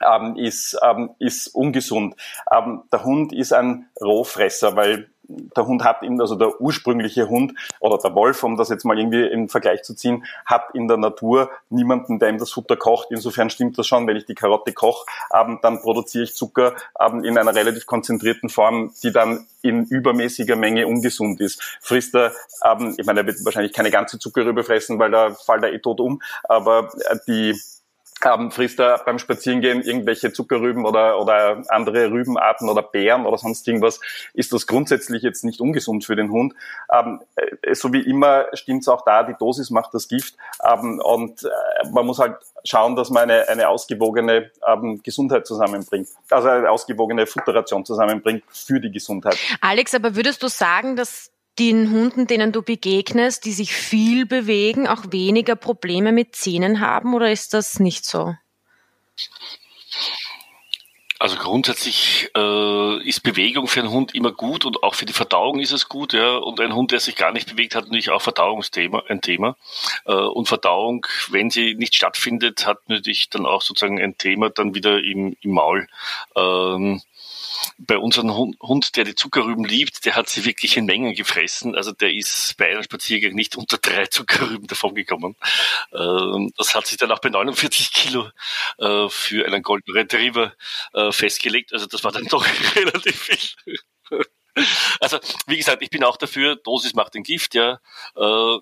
ähm, 0.05 0.35
ist, 0.35 0.77
ähm, 0.83 1.11
ist 1.19 1.47
ungesund. 1.55 2.15
Ähm, 2.51 2.83
der 2.91 3.05
Hund 3.05 3.31
ist 3.31 3.53
ein 3.53 3.87
Rohfresser, 4.01 4.75
weil 4.75 5.09
der 5.27 5.65
Hund 5.65 5.83
hat 5.83 6.03
in, 6.03 6.19
also 6.21 6.35
der 6.35 6.59
ursprüngliche 6.61 7.29
Hund 7.29 7.53
oder 7.79 7.97
der 7.97 8.15
Wolf, 8.15 8.43
um 8.43 8.57
das 8.57 8.69
jetzt 8.69 8.85
mal 8.85 8.97
irgendwie 8.97 9.25
in 9.25 9.49
Vergleich 9.49 9.83
zu 9.83 9.93
ziehen, 9.93 10.25
hat 10.45 10.73
in 10.73 10.87
der 10.87 10.97
Natur 10.97 11.49
niemanden, 11.69 12.19
der 12.19 12.29
ihm 12.29 12.37
das 12.37 12.51
Futter 12.51 12.77
kocht. 12.77 13.07
Insofern 13.11 13.49
stimmt 13.49 13.77
das 13.77 13.87
schon, 13.87 14.07
wenn 14.07 14.17
ich 14.17 14.25
die 14.25 14.35
Karotte 14.35 14.73
koche, 14.73 15.05
ähm, 15.33 15.59
dann 15.61 15.79
produziere 15.79 16.23
ich 16.23 16.35
Zucker 16.35 16.75
ähm, 16.99 17.23
in 17.23 17.37
einer 17.37 17.53
relativ 17.53 17.85
konzentrierten 17.85 18.49
Form, 18.49 18.93
die 19.03 19.11
dann 19.11 19.47
in 19.61 19.85
übermäßiger 19.85 20.55
Menge 20.55 20.87
ungesund 20.87 21.41
ist. 21.41 21.61
Frisst 21.81 22.15
er, 22.15 22.31
ähm, 22.63 22.95
ich 22.97 23.05
meine, 23.05 23.21
er 23.21 23.25
wird 23.27 23.43
wahrscheinlich 23.43 23.73
keine 23.73 23.91
ganze 23.91 24.19
Zuckerrübe 24.19 24.63
fressen, 24.63 24.99
weil 24.99 25.11
da 25.11 25.31
fällt 25.33 25.63
er 25.63 25.73
eh 25.73 25.79
tot 25.79 25.99
um, 25.99 26.21
aber 26.43 26.89
äh, 27.09 27.17
die 27.27 27.59
ähm, 28.25 28.51
frisst 28.51 28.79
er 28.79 28.99
beim 28.99 29.19
Spazierengehen 29.19 29.81
irgendwelche 29.81 30.33
Zuckerrüben 30.33 30.85
oder, 30.85 31.19
oder 31.19 31.63
andere 31.69 32.09
Rübenarten 32.09 32.69
oder 32.69 32.81
Beeren 32.81 33.25
oder 33.25 33.37
sonst 33.37 33.67
irgendwas, 33.67 33.99
ist 34.33 34.53
das 34.53 34.67
grundsätzlich 34.67 35.21
jetzt 35.23 35.43
nicht 35.43 35.61
ungesund 35.61 36.05
für 36.05 36.15
den 36.15 36.31
Hund. 36.31 36.53
Ähm, 36.91 37.21
äh, 37.35 37.75
so 37.75 37.93
wie 37.93 38.01
immer 38.01 38.45
stimmt 38.53 38.81
es 38.81 38.87
auch 38.87 39.03
da, 39.05 39.23
die 39.23 39.35
Dosis 39.37 39.69
macht 39.69 39.93
das 39.93 40.07
Gift. 40.07 40.35
Ähm, 40.63 40.99
und 41.03 41.43
äh, 41.43 41.89
man 41.91 42.05
muss 42.05 42.19
halt 42.19 42.37
schauen, 42.63 42.95
dass 42.95 43.09
man 43.09 43.23
eine, 43.23 43.47
eine 43.49 43.69
ausgewogene 43.69 44.51
ähm, 44.67 45.01
Gesundheit 45.03 45.45
zusammenbringt. 45.45 46.09
Also 46.29 46.49
eine 46.49 46.69
ausgewogene 46.69 47.27
Futterration 47.27 47.85
zusammenbringt 47.85 48.43
für 48.49 48.79
die 48.79 48.91
Gesundheit. 48.91 49.37
Alex, 49.61 49.93
aber 49.93 50.15
würdest 50.15 50.41
du 50.43 50.47
sagen, 50.47 50.95
dass 50.95 51.31
den 51.59 51.91
Hunden, 51.91 52.27
denen 52.27 52.51
du 52.51 52.61
begegnest, 52.61 53.45
die 53.45 53.51
sich 53.51 53.73
viel 53.73 54.25
bewegen, 54.25 54.87
auch 54.87 55.11
weniger 55.11 55.55
Probleme 55.55 56.11
mit 56.11 56.35
Zähnen 56.35 56.79
haben 56.79 57.13
oder 57.13 57.31
ist 57.31 57.53
das 57.53 57.79
nicht 57.79 58.05
so? 58.05 58.35
Also 61.19 61.37
grundsätzlich 61.37 62.29
äh, 62.35 63.03
ist 63.03 63.23
Bewegung 63.23 63.67
für 63.67 63.79
einen 63.79 63.89
Hund 63.89 64.13
immer 64.13 64.31
gut 64.31 64.65
und 64.65 64.83
auch 64.83 64.93
für 64.93 65.07
die 65.07 65.13
Verdauung 65.13 65.59
ist 65.59 65.71
es 65.71 65.89
gut. 65.89 66.13
Ja. 66.13 66.37
Und 66.37 66.59
ein 66.59 66.75
Hund, 66.75 66.91
der 66.91 66.99
sich 66.99 67.15
gar 67.15 67.31
nicht 67.31 67.49
bewegt, 67.49 67.73
hat 67.73 67.85
natürlich 67.85 68.11
auch 68.11 68.21
Verdauungsthema 68.21 69.03
ein 69.07 69.21
Thema. 69.21 69.57
Äh, 70.05 70.13
und 70.13 70.47
Verdauung, 70.47 71.07
wenn 71.29 71.49
sie 71.49 71.73
nicht 71.73 71.95
stattfindet, 71.95 72.67
hat 72.67 72.87
natürlich 72.87 73.31
dann 73.31 73.47
auch 73.47 73.63
sozusagen 73.63 73.99
ein 73.99 74.17
Thema 74.17 74.51
dann 74.51 74.75
wieder 74.75 75.03
im, 75.03 75.35
im 75.41 75.51
Maul. 75.51 75.87
Ähm, 76.35 77.01
bei 77.77 77.97
unserem 77.97 78.31
Hund, 78.61 78.95
der 78.95 79.03
die 79.03 79.15
Zuckerrüben 79.15 79.65
liebt, 79.65 80.05
der 80.05 80.15
hat 80.15 80.29
sie 80.29 80.45
wirklich 80.45 80.77
in 80.77 80.85
Mengen 80.85 81.15
gefressen. 81.15 81.75
Also 81.75 81.91
der 81.91 82.11
ist 82.11 82.55
bei 82.57 82.69
einem 82.69 82.83
Spaziergang 82.83 83.33
nicht 83.33 83.55
unter 83.55 83.77
drei 83.77 84.07
Zuckerrüben 84.07 84.67
davongekommen. 84.67 85.35
Ähm, 85.93 86.51
das 86.57 86.75
hat 86.75 86.87
sich 86.87 86.97
dann 86.97 87.11
auch 87.11 87.19
bei 87.19 87.29
49 87.29 87.93
Kilo 87.93 88.29
äh, 88.77 89.09
für 89.09 89.45
einen 89.45 89.63
Golden 89.63 89.91
Retriever 89.91 90.53
äh, 90.93 91.11
festgelegt. 91.11 91.73
Also 91.73 91.85
das 91.85 92.03
war 92.03 92.11
dann 92.11 92.25
doch 92.29 92.45
relativ 92.75 93.21
viel. 93.21 93.79
Also, 94.99 95.19
wie 95.45 95.57
gesagt, 95.57 95.83
ich 95.83 95.91
bin 95.91 96.03
auch 96.03 96.17
dafür, 96.17 96.55
Dosis 96.55 96.95
macht 96.95 97.13
den 97.13 97.21
Gift, 97.21 97.53
ja. 97.53 97.79
Äh, 98.15 98.57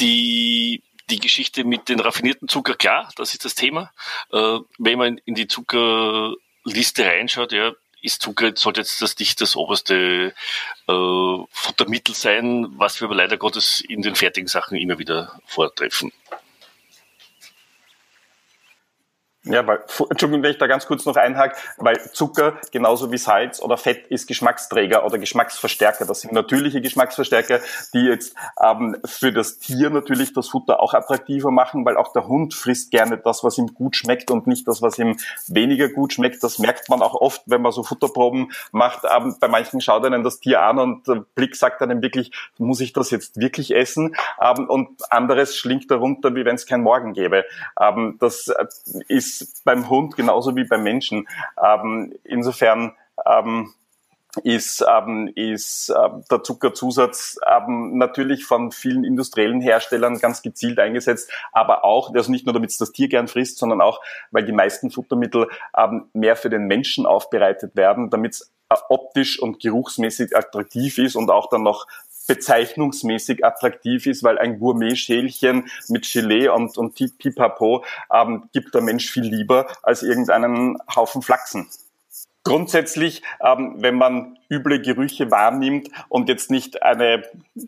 die, 0.00 0.82
die 1.10 1.18
Geschichte 1.20 1.62
mit 1.62 1.88
den 1.88 2.00
raffinierten 2.00 2.48
Zucker, 2.48 2.74
klar, 2.74 3.12
das 3.16 3.34
ist 3.34 3.44
das 3.44 3.54
Thema. 3.54 3.92
Wenn 4.30 4.98
man 4.98 5.18
in 5.18 5.34
die 5.34 5.46
Zucker 5.46 6.34
Liste 6.64 7.04
reinschaut, 7.04 7.52
ja, 7.52 7.72
ist 8.02 8.22
Zucker 8.22 8.52
sollte 8.54 8.80
jetzt 8.80 9.00
das 9.00 9.18
nicht 9.18 9.40
das 9.40 9.56
oberste 9.56 10.34
äh, 10.88 11.36
Futtermittel 11.50 12.14
sein, 12.14 12.66
was 12.76 13.00
wir 13.00 13.06
aber 13.06 13.14
leider 13.14 13.36
Gottes 13.36 13.80
in 13.80 14.02
den 14.02 14.14
fertigen 14.14 14.48
Sachen 14.48 14.76
immer 14.76 14.98
wieder 14.98 15.40
vortreffen. 15.46 16.12
Ja, 19.46 19.66
weil, 19.66 19.80
Entschuldigung, 20.08 20.42
wenn 20.42 20.52
ich 20.52 20.58
da 20.58 20.66
ganz 20.66 20.86
kurz 20.86 21.04
noch 21.04 21.16
einhake, 21.16 21.56
weil 21.76 22.00
Zucker 22.12 22.54
genauso 22.72 23.12
wie 23.12 23.18
Salz 23.18 23.60
oder 23.60 23.76
Fett 23.76 24.06
ist 24.06 24.26
Geschmacksträger 24.26 25.04
oder 25.04 25.18
Geschmacksverstärker. 25.18 26.06
Das 26.06 26.22
sind 26.22 26.32
natürliche 26.32 26.80
Geschmacksverstärker, 26.80 27.60
die 27.92 28.06
jetzt 28.06 28.34
ähm, 28.62 28.96
für 29.04 29.32
das 29.32 29.58
Tier 29.58 29.90
natürlich 29.90 30.32
das 30.32 30.48
Futter 30.48 30.80
auch 30.80 30.94
attraktiver 30.94 31.50
machen, 31.50 31.84
weil 31.84 31.98
auch 31.98 32.12
der 32.14 32.26
Hund 32.26 32.54
frisst 32.54 32.90
gerne 32.90 33.18
das, 33.18 33.44
was 33.44 33.58
ihm 33.58 33.74
gut 33.74 33.96
schmeckt 33.96 34.30
und 34.30 34.46
nicht 34.46 34.66
das, 34.66 34.80
was 34.80 34.98
ihm 34.98 35.18
weniger 35.46 35.90
gut 35.90 36.14
schmeckt. 36.14 36.42
Das 36.42 36.58
merkt 36.58 36.88
man 36.88 37.02
auch 37.02 37.14
oft, 37.14 37.42
wenn 37.44 37.60
man 37.60 37.72
so 37.72 37.82
Futterproben 37.82 38.50
macht. 38.72 39.00
Ähm, 39.14 39.36
bei 39.40 39.48
manchen 39.48 39.82
schaut 39.82 40.06
einen 40.06 40.24
das 40.24 40.40
Tier 40.40 40.62
an 40.62 40.78
und 40.78 41.06
der 41.06 41.22
Blick 41.34 41.54
sagt 41.54 41.82
einem 41.82 42.00
wirklich, 42.00 42.32
muss 42.56 42.80
ich 42.80 42.94
das 42.94 43.10
jetzt 43.10 43.38
wirklich 43.38 43.74
essen? 43.76 44.16
Ähm, 44.40 44.70
und 44.70 44.88
anderes 45.12 45.54
schlingt 45.54 45.90
darunter, 45.90 46.34
wie 46.34 46.46
wenn 46.46 46.54
es 46.54 46.64
kein 46.64 46.80
Morgen 46.80 47.12
gäbe. 47.12 47.44
Ähm, 47.78 48.16
das 48.20 48.48
äh, 48.48 48.64
ist 49.08 49.33
ist 49.40 49.64
beim 49.64 49.88
Hund 49.88 50.16
genauso 50.16 50.56
wie 50.56 50.64
beim 50.64 50.82
Menschen. 50.82 51.28
Ähm, 51.62 52.14
insofern 52.24 52.92
ähm, 53.26 53.72
ist, 54.42 54.84
ähm, 54.88 55.30
ist 55.34 55.90
äh, 55.90 56.08
der 56.30 56.42
Zuckerzusatz 56.42 57.38
ähm, 57.46 57.96
natürlich 57.98 58.44
von 58.44 58.72
vielen 58.72 59.04
industriellen 59.04 59.60
Herstellern 59.60 60.18
ganz 60.18 60.42
gezielt 60.42 60.78
eingesetzt, 60.78 61.30
aber 61.52 61.84
auch, 61.84 62.12
also 62.14 62.30
nicht 62.30 62.46
nur 62.46 62.52
damit 62.52 62.70
es 62.70 62.78
das 62.78 62.92
Tier 62.92 63.08
gern 63.08 63.28
frisst, 63.28 63.58
sondern 63.58 63.80
auch, 63.80 64.00
weil 64.30 64.44
die 64.44 64.52
meisten 64.52 64.90
Futtermittel 64.90 65.48
ähm, 65.76 66.08
mehr 66.12 66.36
für 66.36 66.50
den 66.50 66.66
Menschen 66.66 67.06
aufbereitet 67.06 67.76
werden, 67.76 68.10
damit 68.10 68.34
es 68.34 68.52
äh, 68.70 68.76
optisch 68.88 69.40
und 69.40 69.60
geruchsmäßig 69.60 70.36
attraktiv 70.36 70.98
ist 70.98 71.16
und 71.16 71.30
auch 71.30 71.48
dann 71.48 71.62
noch 71.62 71.86
bezeichnungsmäßig 72.26 73.44
attraktiv 73.44 74.06
ist, 74.06 74.22
weil 74.22 74.38
ein 74.38 74.58
Gourmet-Schälchen 74.58 75.68
mit 75.88 76.10
Gelee 76.10 76.48
und, 76.48 76.76
und 76.78 76.94
Pipapo 76.94 77.84
ähm, 78.12 78.48
gibt 78.52 78.74
der 78.74 78.82
Mensch 78.82 79.10
viel 79.10 79.24
lieber 79.24 79.66
als 79.82 80.02
irgendeinen 80.02 80.78
Haufen 80.94 81.22
Flachsen. 81.22 81.68
grundsätzlich, 82.44 83.22
ähm, 83.42 83.76
wenn 83.78 83.96
man 83.96 84.38
üble 84.50 84.80
Gerüche 84.80 85.30
wahrnimmt 85.30 85.88
und 86.08 86.28
jetzt 86.28 86.50
nicht 86.50 86.82
eine 86.82 87.22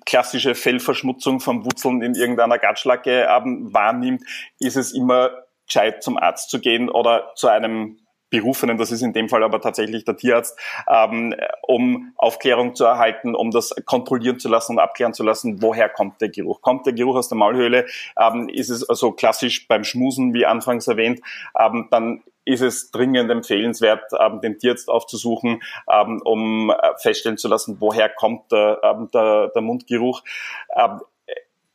klassische 0.05 0.55
Fellverschmutzung 0.55 1.41
vom 1.41 1.65
Wurzeln 1.65 2.03
in 2.03 2.15
irgendeiner 2.15 2.59
Gatschlacke 2.59 3.27
ähm, 3.31 3.73
wahrnimmt, 3.73 4.23
ist 4.59 4.77
es 4.77 4.93
immer 4.93 5.31
gescheit 5.67 6.03
zum 6.03 6.17
Arzt 6.17 6.51
zu 6.51 6.61
gehen 6.61 6.89
oder 6.89 7.33
zu 7.35 7.49
einem 7.49 7.99
Berufenen, 8.37 8.77
das 8.77 8.93
ist 8.93 9.03
in 9.03 9.13
dem 9.13 9.29
Fall 9.29 9.43
aber 9.43 9.61
tatsächlich 9.61 10.05
der 10.05 10.17
Tierarzt, 10.17 10.59
ähm, 10.89 11.35
um 11.63 12.13
Aufklärung 12.17 12.75
zu 12.75 12.85
erhalten, 12.85 13.35
um 13.35 13.51
das 13.51 13.75
kontrollieren 13.87 14.39
zu 14.39 14.49
lassen 14.49 14.73
und 14.73 14.79
abklären 14.79 15.15
zu 15.15 15.23
lassen, 15.23 15.63
woher 15.63 15.89
kommt 15.89 16.21
der 16.21 16.29
Geruch. 16.29 16.61
Kommt 16.61 16.85
der 16.85 16.93
Geruch 16.93 17.17
aus 17.17 17.29
der 17.29 17.39
Maulhöhle, 17.39 17.87
ähm, 18.21 18.49
ist 18.49 18.69
es 18.69 18.89
also 18.89 19.13
klassisch 19.13 19.69
beim 19.69 19.85
Schmusen, 19.85 20.35
wie 20.35 20.45
anfangs 20.45 20.87
erwähnt, 20.87 21.21
ähm, 21.59 21.89
dann 21.91 22.23
ist 22.45 22.61
es 22.61 22.91
dringend 22.91 23.31
empfehlenswert, 23.31 24.05
ähm, 24.21 24.41
den 24.41 24.59
Tierarzt 24.59 24.89
aufzusuchen, 24.89 25.63
ähm, 25.91 26.21
um 26.25 26.71
äh, 26.71 26.75
feststellen 26.99 27.39
zu 27.39 27.49
lassen, 27.49 27.79
woher 27.81 28.09
kommt 28.09 28.53
der, 28.53 28.81
ähm, 28.83 29.09
der, 29.13 29.49
der 29.49 29.63
Mundgeruch. 29.63 30.23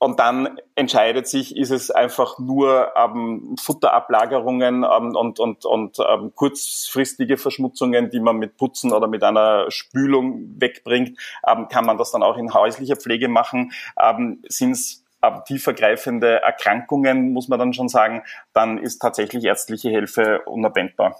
Und 0.03 0.19
dann 0.19 0.57
entscheidet 0.73 1.27
sich, 1.27 1.55
ist 1.55 1.69
es 1.69 1.91
einfach 1.91 2.39
nur 2.39 2.91
ähm, 2.97 3.55
Futterablagerungen 3.61 4.83
ähm, 4.83 5.15
und, 5.15 5.39
und, 5.39 5.63
und 5.63 5.97
ähm, 5.99 6.31
kurzfristige 6.33 7.37
Verschmutzungen, 7.37 8.09
die 8.09 8.19
man 8.19 8.37
mit 8.37 8.57
Putzen 8.57 8.93
oder 8.93 9.07
mit 9.07 9.23
einer 9.23 9.69
Spülung 9.69 10.59
wegbringt. 10.59 11.19
Ähm, 11.47 11.67
kann 11.67 11.85
man 11.85 11.99
das 11.99 12.09
dann 12.09 12.23
auch 12.23 12.35
in 12.37 12.51
häuslicher 12.51 12.95
Pflege 12.95 13.27
machen? 13.27 13.73
Ähm, 14.01 14.41
Sind 14.49 14.71
es 14.71 15.05
ähm, 15.21 15.41
tiefergreifende 15.45 16.41
Erkrankungen, 16.41 17.31
muss 17.31 17.47
man 17.47 17.59
dann 17.59 17.73
schon 17.75 17.87
sagen, 17.87 18.23
dann 18.53 18.79
ist 18.79 18.97
tatsächlich 18.97 19.43
ärztliche 19.43 19.89
Hilfe 19.89 20.41
unabwendbar. 20.47 21.15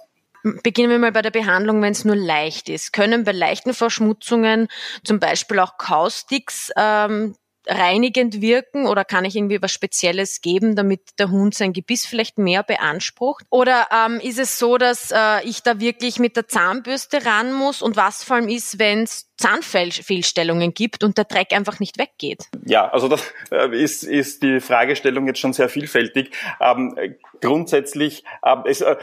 Beginnen 0.64 0.90
wir 0.90 0.98
mal 0.98 1.12
bei 1.12 1.22
der 1.22 1.30
Behandlung, 1.30 1.80
wenn 1.82 1.92
es 1.92 2.04
nur 2.04 2.16
leicht 2.16 2.68
ist. 2.68 2.92
Können 2.92 3.22
bei 3.22 3.30
leichten 3.30 3.74
Verschmutzungen 3.74 4.66
zum 5.04 5.20
Beispiel 5.20 5.60
auch 5.60 5.78
Kausticks 5.78 6.72
ähm, 6.76 7.36
reinigend 7.66 8.40
wirken 8.40 8.86
oder 8.86 9.04
kann 9.04 9.24
ich 9.24 9.36
irgendwie 9.36 9.62
was 9.62 9.72
Spezielles 9.72 10.40
geben, 10.40 10.76
damit 10.76 11.18
der 11.18 11.30
Hund 11.30 11.54
sein 11.54 11.72
Gebiss 11.72 12.06
vielleicht 12.06 12.38
mehr 12.38 12.62
beansprucht? 12.62 13.44
Oder 13.50 13.86
ähm, 13.92 14.20
ist 14.20 14.38
es 14.38 14.58
so, 14.58 14.78
dass 14.78 15.10
äh, 15.10 15.44
ich 15.44 15.62
da 15.62 15.80
wirklich 15.80 16.18
mit 16.18 16.36
der 16.36 16.48
Zahnbürste 16.48 17.24
ran 17.24 17.52
muss 17.52 17.82
und 17.82 17.96
was 17.96 18.24
vor 18.24 18.36
allem 18.36 18.48
ist, 18.48 18.78
wenn 18.78 19.04
es 19.04 19.28
Zahnfehlstellungen 19.36 20.74
gibt 20.74 21.02
und 21.04 21.18
der 21.18 21.24
Dreck 21.24 21.52
einfach 21.52 21.80
nicht 21.80 21.98
weggeht? 21.98 22.46
Ja, 22.64 22.88
also 22.88 23.08
das 23.08 23.22
äh, 23.50 23.76
ist, 23.76 24.02
ist 24.04 24.42
die 24.42 24.60
Fragestellung 24.60 25.26
jetzt 25.26 25.40
schon 25.40 25.52
sehr 25.52 25.68
vielfältig. 25.68 26.32
Ähm, 26.60 27.16
grundsätzlich, 27.40 28.24
ähm, 28.44 28.64
ist, 28.66 28.82
äh, 28.82 28.96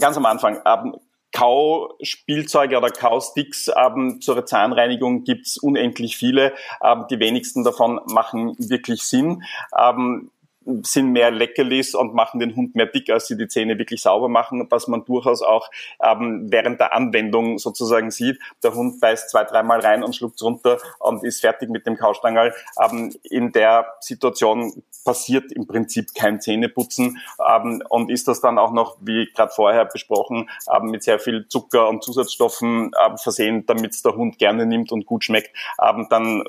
ganz 0.00 0.16
am 0.16 0.26
Anfang, 0.26 0.60
ähm, 0.64 0.96
Kauspielzeuge 1.32 2.76
oder 2.76 2.90
Kausticks 2.90 3.70
ähm, 3.74 4.20
zur 4.20 4.44
Zahnreinigung 4.44 5.24
gibt's 5.24 5.56
unendlich 5.58 6.16
viele. 6.16 6.54
Ähm, 6.82 7.06
die 7.10 7.18
wenigsten 7.18 7.64
davon 7.64 8.00
machen 8.06 8.54
wirklich 8.58 9.02
Sinn. 9.02 9.42
Ähm, 9.76 10.30
sind 10.82 11.12
mehr 11.12 11.30
Leckerlis 11.30 11.94
und 11.94 12.14
machen 12.14 12.40
den 12.40 12.56
Hund 12.56 12.74
mehr 12.74 12.86
dick, 12.86 13.10
als 13.10 13.26
sie 13.26 13.36
die 13.36 13.48
Zähne 13.48 13.78
wirklich 13.78 14.02
sauber 14.02 14.28
machen, 14.28 14.66
was 14.70 14.88
man 14.88 15.04
durchaus 15.04 15.42
auch 15.42 15.70
ähm, 16.02 16.46
während 16.50 16.80
der 16.80 16.94
Anwendung 16.94 17.58
sozusagen 17.58 18.10
sieht. 18.10 18.38
Der 18.62 18.74
Hund 18.74 19.00
beißt 19.00 19.30
zwei, 19.30 19.44
dreimal 19.44 19.80
rein 19.80 20.02
und 20.02 20.14
schluckt 20.14 20.40
runter 20.42 20.78
und 20.98 21.24
ist 21.24 21.40
fertig 21.40 21.70
mit 21.70 21.86
dem 21.86 21.96
Kaustangerl. 21.96 22.54
Ähm, 22.82 23.14
in 23.22 23.52
der 23.52 23.86
Situation 24.00 24.82
passiert 25.04 25.52
im 25.52 25.66
Prinzip 25.66 26.14
kein 26.14 26.40
Zähneputzen 26.40 27.18
ähm, 27.48 27.82
und 27.88 28.10
ist 28.10 28.28
das 28.28 28.40
dann 28.40 28.58
auch 28.58 28.72
noch, 28.72 28.96
wie 29.00 29.28
gerade 29.34 29.52
vorher 29.52 29.84
besprochen, 29.84 30.48
ähm, 30.74 30.90
mit 30.90 31.02
sehr 31.02 31.18
viel 31.18 31.48
Zucker 31.48 31.88
und 31.88 32.02
Zusatzstoffen 32.02 32.92
ähm, 33.04 33.18
versehen, 33.18 33.66
damit 33.66 34.04
der 34.04 34.14
Hund 34.14 34.38
gerne 34.38 34.66
nimmt 34.66 34.92
und 34.92 35.06
gut 35.06 35.24
schmeckt, 35.24 35.50
ähm, 35.82 36.06
dann 36.10 36.44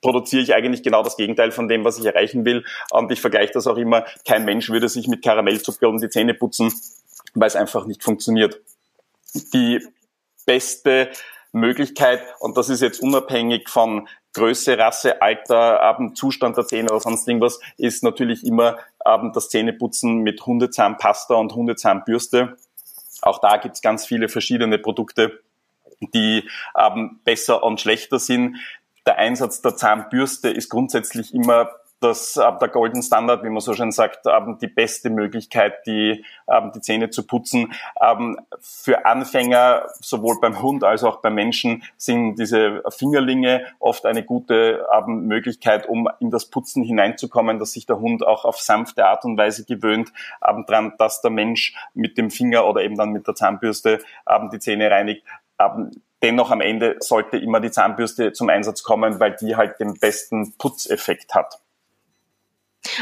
produziere 0.00 0.42
ich 0.42 0.54
eigentlich 0.54 0.82
genau 0.82 1.02
das 1.02 1.16
Gegenteil 1.16 1.52
von 1.52 1.68
dem, 1.68 1.84
was 1.84 1.98
ich 1.98 2.06
erreichen 2.06 2.44
will. 2.44 2.64
Und 2.90 3.10
ich 3.12 3.20
vergleiche 3.20 3.52
das 3.52 3.66
auch 3.66 3.76
immer, 3.76 4.04
kein 4.26 4.44
Mensch 4.44 4.70
würde 4.70 4.88
sich 4.88 5.08
mit 5.08 5.22
Karamellzucker 5.22 5.88
um 5.88 5.98
die 5.98 6.08
Zähne 6.08 6.34
putzen, 6.34 6.72
weil 7.34 7.48
es 7.48 7.56
einfach 7.56 7.86
nicht 7.86 8.02
funktioniert. 8.02 8.60
Die 9.52 9.86
beste 10.46 11.10
Möglichkeit, 11.52 12.22
und 12.40 12.56
das 12.56 12.68
ist 12.68 12.80
jetzt 12.80 13.00
unabhängig 13.00 13.68
von 13.68 14.08
Größe, 14.32 14.78
Rasse, 14.78 15.20
Alter, 15.20 15.98
Zustand 16.14 16.56
der 16.56 16.66
Zähne 16.66 16.90
oder 16.90 17.00
sonst 17.00 17.26
irgendwas, 17.26 17.58
ist 17.76 18.04
natürlich 18.04 18.46
immer 18.46 18.78
das 19.04 19.48
Zähneputzen 19.48 20.18
mit 20.18 20.44
Hundezahnpasta 20.46 21.34
und 21.34 21.54
Hundezahnbürste. 21.54 22.56
Auch 23.22 23.40
da 23.40 23.56
gibt's 23.56 23.82
ganz 23.82 24.06
viele 24.06 24.28
verschiedene 24.28 24.78
Produkte, 24.78 25.40
die 26.14 26.48
ähm, 26.78 27.20
besser 27.24 27.62
und 27.62 27.80
schlechter 27.80 28.18
sind 28.18 28.56
der 29.06 29.18
Einsatz 29.18 29.62
der 29.62 29.76
Zahnbürste 29.76 30.50
ist 30.50 30.68
grundsätzlich 30.68 31.34
immer 31.34 31.70
das 32.00 32.36
äh, 32.36 32.52
der 32.60 32.68
Golden 32.68 33.02
Standard, 33.02 33.44
wie 33.44 33.50
man 33.50 33.60
so 33.60 33.74
schön 33.74 33.92
sagt, 33.92 34.26
ähm, 34.26 34.58
die 34.60 34.66
beste 34.66 35.10
Möglichkeit, 35.10 35.86
die, 35.86 36.24
ähm, 36.48 36.72
die 36.74 36.80
Zähne 36.80 37.10
zu 37.10 37.26
putzen. 37.26 37.72
Ähm, 38.00 38.40
für 38.60 39.04
Anfänger, 39.04 39.86
sowohl 40.00 40.40
beim 40.40 40.62
Hund 40.62 40.82
als 40.82 41.04
auch 41.04 41.20
beim 41.20 41.34
Menschen, 41.34 41.82
sind 41.96 42.36
diese 42.36 42.82
Fingerlinge 42.88 43.66
oft 43.78 44.06
eine 44.06 44.24
gute 44.24 44.86
Möglichkeit, 45.06 45.86
um 45.86 46.08
in 46.20 46.30
das 46.30 46.46
Putzen 46.46 46.82
hineinzukommen, 46.82 47.58
dass 47.58 47.72
sich 47.72 47.86
der 47.86 48.00
Hund 48.00 48.26
auch 48.26 48.44
auf 48.44 48.58
sanfte 48.58 49.06
Art 49.06 49.24
und 49.24 49.36
Weise 49.36 49.64
gewöhnt 49.64 50.12
dran, 50.66 50.94
dass 50.98 51.20
der 51.20 51.30
Mensch 51.30 51.74
mit 51.94 52.16
dem 52.16 52.30
Finger 52.30 52.66
oder 52.66 52.82
eben 52.82 52.96
dann 52.96 53.10
mit 53.10 53.26
der 53.26 53.34
Zahnbürste 53.34 54.00
die 54.52 54.58
Zähne 54.58 54.90
reinigt. 54.90 55.24
Dennoch 56.22 56.50
am 56.50 56.60
Ende 56.60 56.96
sollte 57.00 57.38
immer 57.38 57.60
die 57.60 57.70
Zahnbürste 57.70 58.32
zum 58.32 58.50
Einsatz 58.50 58.82
kommen, 58.82 59.20
weil 59.20 59.36
die 59.40 59.56
halt 59.56 59.80
den 59.80 59.98
besten 59.98 60.54
Putzeffekt 60.58 61.34
hat. 61.34 61.60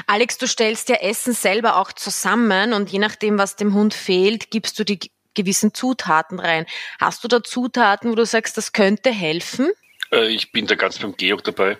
Alex, 0.07 0.39
du 0.39 0.47
stellst 0.47 0.89
ja 0.89 0.97
Essen 0.97 1.33
selber 1.33 1.77
auch 1.77 1.93
zusammen 1.93 2.73
und 2.73 2.91
je 2.91 2.99
nachdem, 2.99 3.39
was 3.39 3.57
dem 3.57 3.75
Hund 3.75 3.95
fehlt, 3.95 4.51
gibst 4.51 4.79
du 4.79 4.85
die 4.85 4.99
gewissen 5.35 5.73
Zutaten 5.73 6.41
rein. 6.41 6.67
Hast 7.01 7.23
du 7.23 7.29
da 7.29 7.43
Zutaten, 7.43 8.11
wo 8.11 8.15
du 8.15 8.27
sagst, 8.27 8.57
das 8.57 8.73
könnte 8.73 9.11
helfen? 9.11 9.71
Äh, 10.13 10.29
ich 10.29 10.53
bin 10.53 10.67
da 10.67 10.75
ganz 10.75 10.99
beim 10.99 11.17
Georg 11.17 11.45
dabei. 11.45 11.79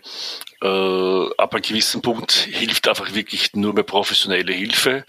Äh, 0.63 1.29
ab 1.37 1.55
einem 1.55 1.63
gewissen 1.63 2.03
Punkt 2.03 2.33
hilft 2.33 2.89
einfach 2.89 3.15
wirklich 3.15 3.55
nur 3.55 3.75
mehr 3.75 3.85
professionelle 3.85 4.53
Hilfe. 4.53 5.05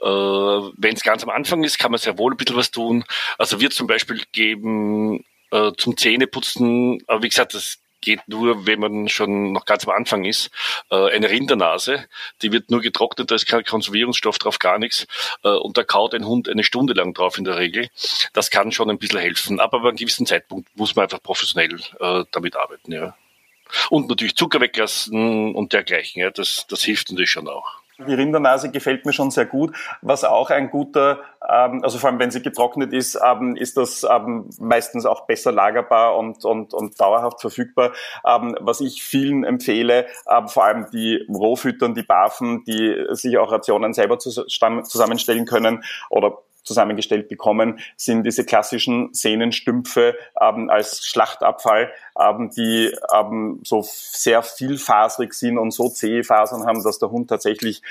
Äh, 0.00 0.06
Wenn 0.06 0.94
es 0.94 1.02
ganz 1.02 1.22
am 1.22 1.30
Anfang 1.30 1.64
ist, 1.64 1.78
kann 1.78 1.90
man 1.90 1.98
sehr 1.98 2.18
wohl 2.18 2.32
ein 2.32 2.36
bisschen 2.36 2.56
was 2.56 2.70
tun. 2.70 3.04
Also 3.38 3.60
wird 3.60 3.72
zum 3.72 3.86
Beispiel 3.86 4.22
geben 4.32 5.24
äh, 5.50 5.72
zum 5.76 5.96
Zähneputzen, 5.96 7.02
aber 7.06 7.22
wie 7.22 7.28
gesagt, 7.28 7.54
das 7.54 7.78
geht 8.06 8.20
nur, 8.28 8.66
wenn 8.66 8.78
man 8.80 9.08
schon 9.08 9.52
noch 9.52 9.64
ganz 9.64 9.86
am 9.86 9.94
Anfang 9.94 10.24
ist. 10.24 10.50
Äh, 10.90 11.10
eine 11.10 11.28
Rindernase, 11.28 12.06
die 12.40 12.52
wird 12.52 12.70
nur 12.70 12.80
getrocknet, 12.80 13.30
da 13.30 13.34
ist 13.34 13.46
kein 13.46 13.64
Konservierungsstoff 13.64 14.38
drauf, 14.38 14.58
gar 14.58 14.78
nichts. 14.78 15.06
Äh, 15.42 15.48
und 15.48 15.76
da 15.76 15.82
kaut 15.82 16.14
ein 16.14 16.24
Hund 16.24 16.48
eine 16.48 16.64
Stunde 16.64 16.94
lang 16.94 17.14
drauf 17.14 17.36
in 17.36 17.44
der 17.44 17.58
Regel. 17.58 17.88
Das 18.32 18.50
kann 18.50 18.72
schon 18.72 18.90
ein 18.90 18.98
bisschen 18.98 19.18
helfen. 19.18 19.60
Aber 19.60 19.80
bei 19.80 19.88
einem 19.88 19.96
gewissen 19.96 20.24
Zeitpunkt 20.24 20.68
muss 20.76 20.94
man 20.94 21.04
einfach 21.04 21.22
professionell 21.22 21.80
äh, 22.00 22.24
damit 22.30 22.56
arbeiten. 22.56 22.92
Ja. 22.92 23.16
Und 23.90 24.08
natürlich 24.08 24.36
Zucker 24.36 24.60
weglassen 24.60 25.54
und 25.54 25.72
dergleichen. 25.72 26.22
Ja. 26.22 26.30
Das, 26.30 26.66
das 26.68 26.82
hilft 26.82 27.10
natürlich 27.10 27.30
schon 27.30 27.48
auch. 27.48 27.80
Die 27.98 28.14
Rindernase 28.14 28.70
gefällt 28.70 29.06
mir 29.06 29.12
schon 29.12 29.30
sehr 29.30 29.46
gut. 29.46 29.74
Was 30.02 30.24
auch 30.24 30.50
ein 30.50 30.70
guter, 30.70 31.20
ähm, 31.48 31.80
also 31.82 31.98
vor 31.98 32.10
allem 32.10 32.18
wenn 32.18 32.30
sie 32.30 32.42
getrocknet 32.42 32.92
ist, 32.92 33.18
ähm, 33.24 33.56
ist 33.56 33.76
das 33.76 34.04
ähm, 34.08 34.50
meistens 34.58 35.06
auch 35.06 35.26
besser 35.26 35.50
lagerbar 35.50 36.16
und, 36.16 36.44
und, 36.44 36.74
und 36.74 37.00
dauerhaft 37.00 37.40
verfügbar. 37.40 37.92
Ähm, 38.26 38.54
was 38.60 38.80
ich 38.80 39.02
vielen 39.02 39.44
empfehle, 39.44 40.06
ähm, 40.30 40.48
vor 40.48 40.64
allem 40.64 40.86
die 40.92 41.26
Rohfüttern, 41.28 41.94
die 41.94 42.02
Bafen, 42.02 42.64
die 42.64 42.94
sich 43.10 43.38
auch 43.38 43.50
Rationen 43.50 43.94
selber 43.94 44.18
zusammenstellen 44.18 45.46
können 45.46 45.82
oder 46.10 46.38
zusammengestellt 46.66 47.28
bekommen, 47.28 47.78
sind 47.96 48.24
diese 48.24 48.44
klassischen 48.44 49.14
Sehnenstümpfe 49.14 50.16
ähm, 50.40 50.68
als 50.68 51.06
Schlachtabfall, 51.06 51.90
ähm, 52.20 52.50
die 52.54 52.92
ähm, 53.14 53.60
so 53.64 53.82
sehr 53.88 54.42
vielfaserig 54.42 55.32
sind 55.32 55.56
und 55.56 55.70
so 55.70 55.88
zähe 55.88 56.24
Fasern 56.24 56.66
haben, 56.66 56.82
dass 56.82 56.98
der 56.98 57.10
Hund 57.10 57.30
tatsächlich 57.30 57.82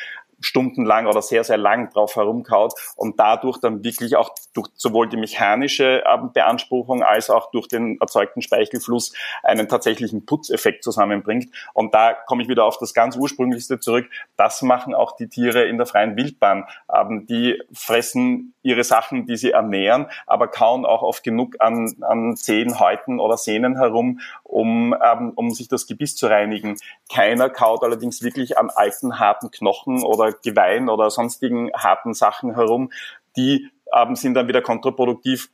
stundenlang 0.46 1.08
oder 1.08 1.22
sehr, 1.22 1.44
sehr 1.44 1.58
lang 1.58 1.90
drauf 1.92 2.16
herumkaut 2.16 2.74
und 2.96 3.20
dadurch 3.20 3.60
dann 3.60 3.84
wirklich 3.84 4.16
auch 4.16 4.30
durch 4.54 4.70
sowohl 4.76 5.10
die 5.10 5.18
mechanische 5.18 6.04
ähm, 6.10 6.32
Beanspruchung 6.34 7.04
als 7.04 7.30
auch 7.30 7.52
durch 7.52 7.68
den 7.68 8.00
erzeugten 8.00 8.42
Speichelfluss 8.42 9.14
einen 9.44 9.68
tatsächlichen 9.68 10.26
Putzeffekt 10.26 10.84
zusammenbringt. 10.84 11.50
Und 11.74 11.94
da 11.94 12.14
komme 12.14 12.44
ich 12.44 12.50
wieder 12.50 12.66
auf 12.66 12.78
das 12.78 12.94
ganz 12.94 13.16
ursprünglichste 13.18 13.80
zurück. 13.80 14.08
Das 14.38 14.62
machen 14.62 14.94
auch 14.94 15.16
die 15.16 15.28
Tiere 15.28 15.64
in 15.64 15.78
der 15.78 15.86
freien 15.86 16.16
Wildbahn. 16.16 16.66
Ähm, 16.94 17.26
die 17.28 17.62
fressen 17.74 18.54
ihre 18.62 18.84
Sachen, 18.84 19.28
die 19.28 19.38
sie 19.38 19.52
ernähren, 19.52 20.08
aber 20.26 20.48
kauen 20.48 20.86
auch 20.86 21.04
oft 21.04 21.24
genug 21.24 21.56
an, 21.60 21.96
an 22.02 22.36
Zehen, 22.36 22.80
Häuten 22.80 23.20
oder 23.20 23.38
Sehnen 23.38 23.78
herum, 23.78 24.20
um, 24.44 24.96
ähm, 25.04 25.34
um 25.36 25.52
sich 25.52 25.68
das 25.68 25.86
Gebiss 25.86 26.16
zu 26.16 26.28
reinigen. 26.28 26.78
Keiner 27.14 27.50
kaut 27.50 27.84
allerdings 27.84 28.24
wirklich 28.24 28.58
an 28.58 28.72
alten, 28.72 29.20
harten 29.20 29.52
Knochen 29.52 30.04
oder 30.04 30.35
Geweihen 30.44 30.90
oder 30.90 31.10
sonstigen 31.10 31.72
harten 31.74 32.14
Sachen 32.14 32.56
herum. 32.56 32.92
Die 33.38 33.70
ähm, 33.94 34.16
sind 34.16 34.34
dann 34.34 34.48
wieder 34.48 34.62
kontraproduktiv 34.62 35.50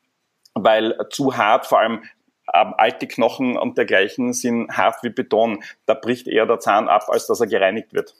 weil 0.54 0.96
zu 1.10 1.38
hart, 1.38 1.66
vor 1.66 1.80
allem 1.80 2.04
ähm, 2.54 2.74
alte 2.78 3.08
Knochen 3.08 3.58
und 3.58 3.78
dergleichen 3.78 4.34
sind 4.34 4.70
hart 4.76 5.04
wie 5.04 5.10
Beton. 5.10 5.64
Da 5.86 5.94
bricht 5.94 6.28
eher 6.28 6.46
der 6.46 6.60
Zahn 6.60 6.90
ab, 6.90 7.06
als 7.08 7.28
dass 7.28 7.40
er 7.40 7.48
gereinigt 7.48 7.94
wird. 7.94 8.16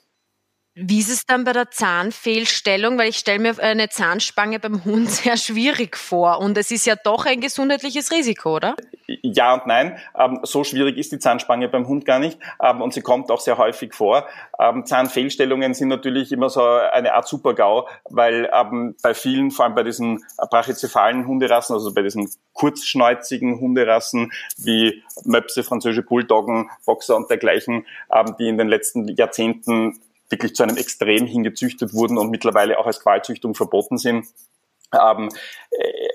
Wie 0.74 1.00
ist 1.00 1.10
es 1.10 1.26
dann 1.26 1.44
bei 1.44 1.52
der 1.52 1.70
Zahnfehlstellung? 1.70 2.96
Weil 2.96 3.10
ich 3.10 3.18
stelle 3.18 3.40
mir 3.40 3.58
eine 3.58 3.90
Zahnspange 3.90 4.58
beim 4.58 4.84
Hund 4.84 5.10
sehr 5.10 5.36
schwierig 5.36 5.96
vor 5.96 6.38
und 6.38 6.56
es 6.56 6.70
ist 6.70 6.86
ja 6.86 6.96
doch 6.96 7.26
ein 7.26 7.40
gesundheitliches 7.40 8.10
Risiko, 8.10 8.56
oder? 8.56 8.74
Ja 9.22 9.54
und 9.54 9.66
nein. 9.66 9.98
Ähm, 10.18 10.40
so 10.42 10.64
schwierig 10.64 10.98
ist 10.98 11.12
die 11.12 11.18
Zahnspange 11.18 11.68
beim 11.68 11.86
Hund 11.86 12.04
gar 12.04 12.18
nicht 12.18 12.38
ähm, 12.60 12.82
und 12.82 12.92
sie 12.92 13.02
kommt 13.02 13.30
auch 13.30 13.40
sehr 13.40 13.56
häufig 13.56 13.94
vor. 13.94 14.26
Ähm, 14.58 14.84
Zahnfehlstellungen 14.84 15.74
sind 15.74 15.88
natürlich 15.88 16.32
immer 16.32 16.50
so 16.50 16.62
eine 16.62 17.14
Art 17.14 17.28
Supergau, 17.28 17.88
weil 18.10 18.50
bei 19.02 19.14
vielen, 19.14 19.50
vor 19.50 19.64
allem 19.64 19.74
bei 19.74 19.84
diesen 19.84 20.24
brachycephalen 20.50 21.26
Hunderassen, 21.26 21.74
also 21.74 21.94
bei 21.94 22.02
diesen 22.02 22.28
kurzschnäuzigen 22.52 23.60
Hunderassen 23.60 24.32
wie 24.58 25.02
Möpse, 25.24 25.62
französische 25.62 26.02
Bulldoggen, 26.02 26.70
Boxer 26.84 27.16
und 27.16 27.30
dergleichen, 27.30 27.86
die 28.38 28.48
in 28.48 28.58
den 28.58 28.68
letzten 28.68 29.08
Jahrzehnten 29.08 30.00
wirklich 30.32 30.54
zu 30.54 30.64
einem 30.64 30.76
Extrem 30.76 31.26
hingezüchtet 31.26 31.94
wurden 31.94 32.18
und 32.18 32.30
mittlerweile 32.30 32.78
auch 32.78 32.86
als 32.86 33.00
Qualzüchtung 33.00 33.54
verboten 33.54 33.98
sind. 33.98 34.26
Ähm, 34.92 35.28
äh, 35.70 36.08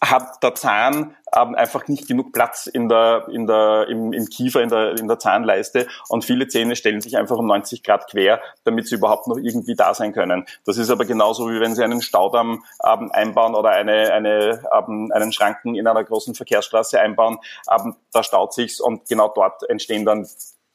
hat 0.00 0.42
der 0.42 0.54
Zahn 0.54 1.16
ähm, 1.36 1.54
einfach 1.54 1.88
nicht 1.88 2.08
genug 2.08 2.32
Platz 2.32 2.66
in 2.66 2.88
der, 2.88 3.26
in 3.30 3.46
der, 3.46 3.86
im, 3.88 4.12
im 4.12 4.26
Kiefer, 4.26 4.62
in 4.62 4.68
der, 4.68 4.98
in 4.98 5.08
der 5.08 5.18
Zahnleiste 5.18 5.86
und 6.08 6.24
viele 6.24 6.48
Zähne 6.48 6.76
stellen 6.76 7.00
sich 7.00 7.16
einfach 7.16 7.36
um 7.36 7.46
90 7.46 7.82
Grad 7.82 8.10
quer, 8.10 8.40
damit 8.64 8.88
sie 8.88 8.94
überhaupt 8.94 9.26
noch 9.26 9.36
irgendwie 9.36 9.74
da 9.74 9.94
sein 9.94 10.12
können. 10.12 10.46
Das 10.64 10.78
ist 10.78 10.90
aber 10.90 11.04
genauso 11.04 11.50
wie 11.50 11.60
wenn 11.60 11.74
Sie 11.74 11.84
einen 11.84 12.02
Staudamm 12.02 12.64
ähm, 12.84 13.10
einbauen 13.12 13.54
oder 13.54 13.70
eine, 13.70 14.12
eine, 14.12 14.62
ähm, 14.72 15.10
einen 15.12 15.32
Schranken 15.32 15.74
in 15.74 15.86
einer 15.86 16.04
großen 16.04 16.34
Verkehrsstraße 16.34 17.00
einbauen. 17.00 17.38
Ähm, 17.70 17.96
da 18.12 18.22
staut 18.22 18.54
sich's 18.54 18.80
und 18.80 19.08
genau 19.08 19.28
dort 19.28 19.68
entstehen 19.68 20.04
dann 20.04 20.26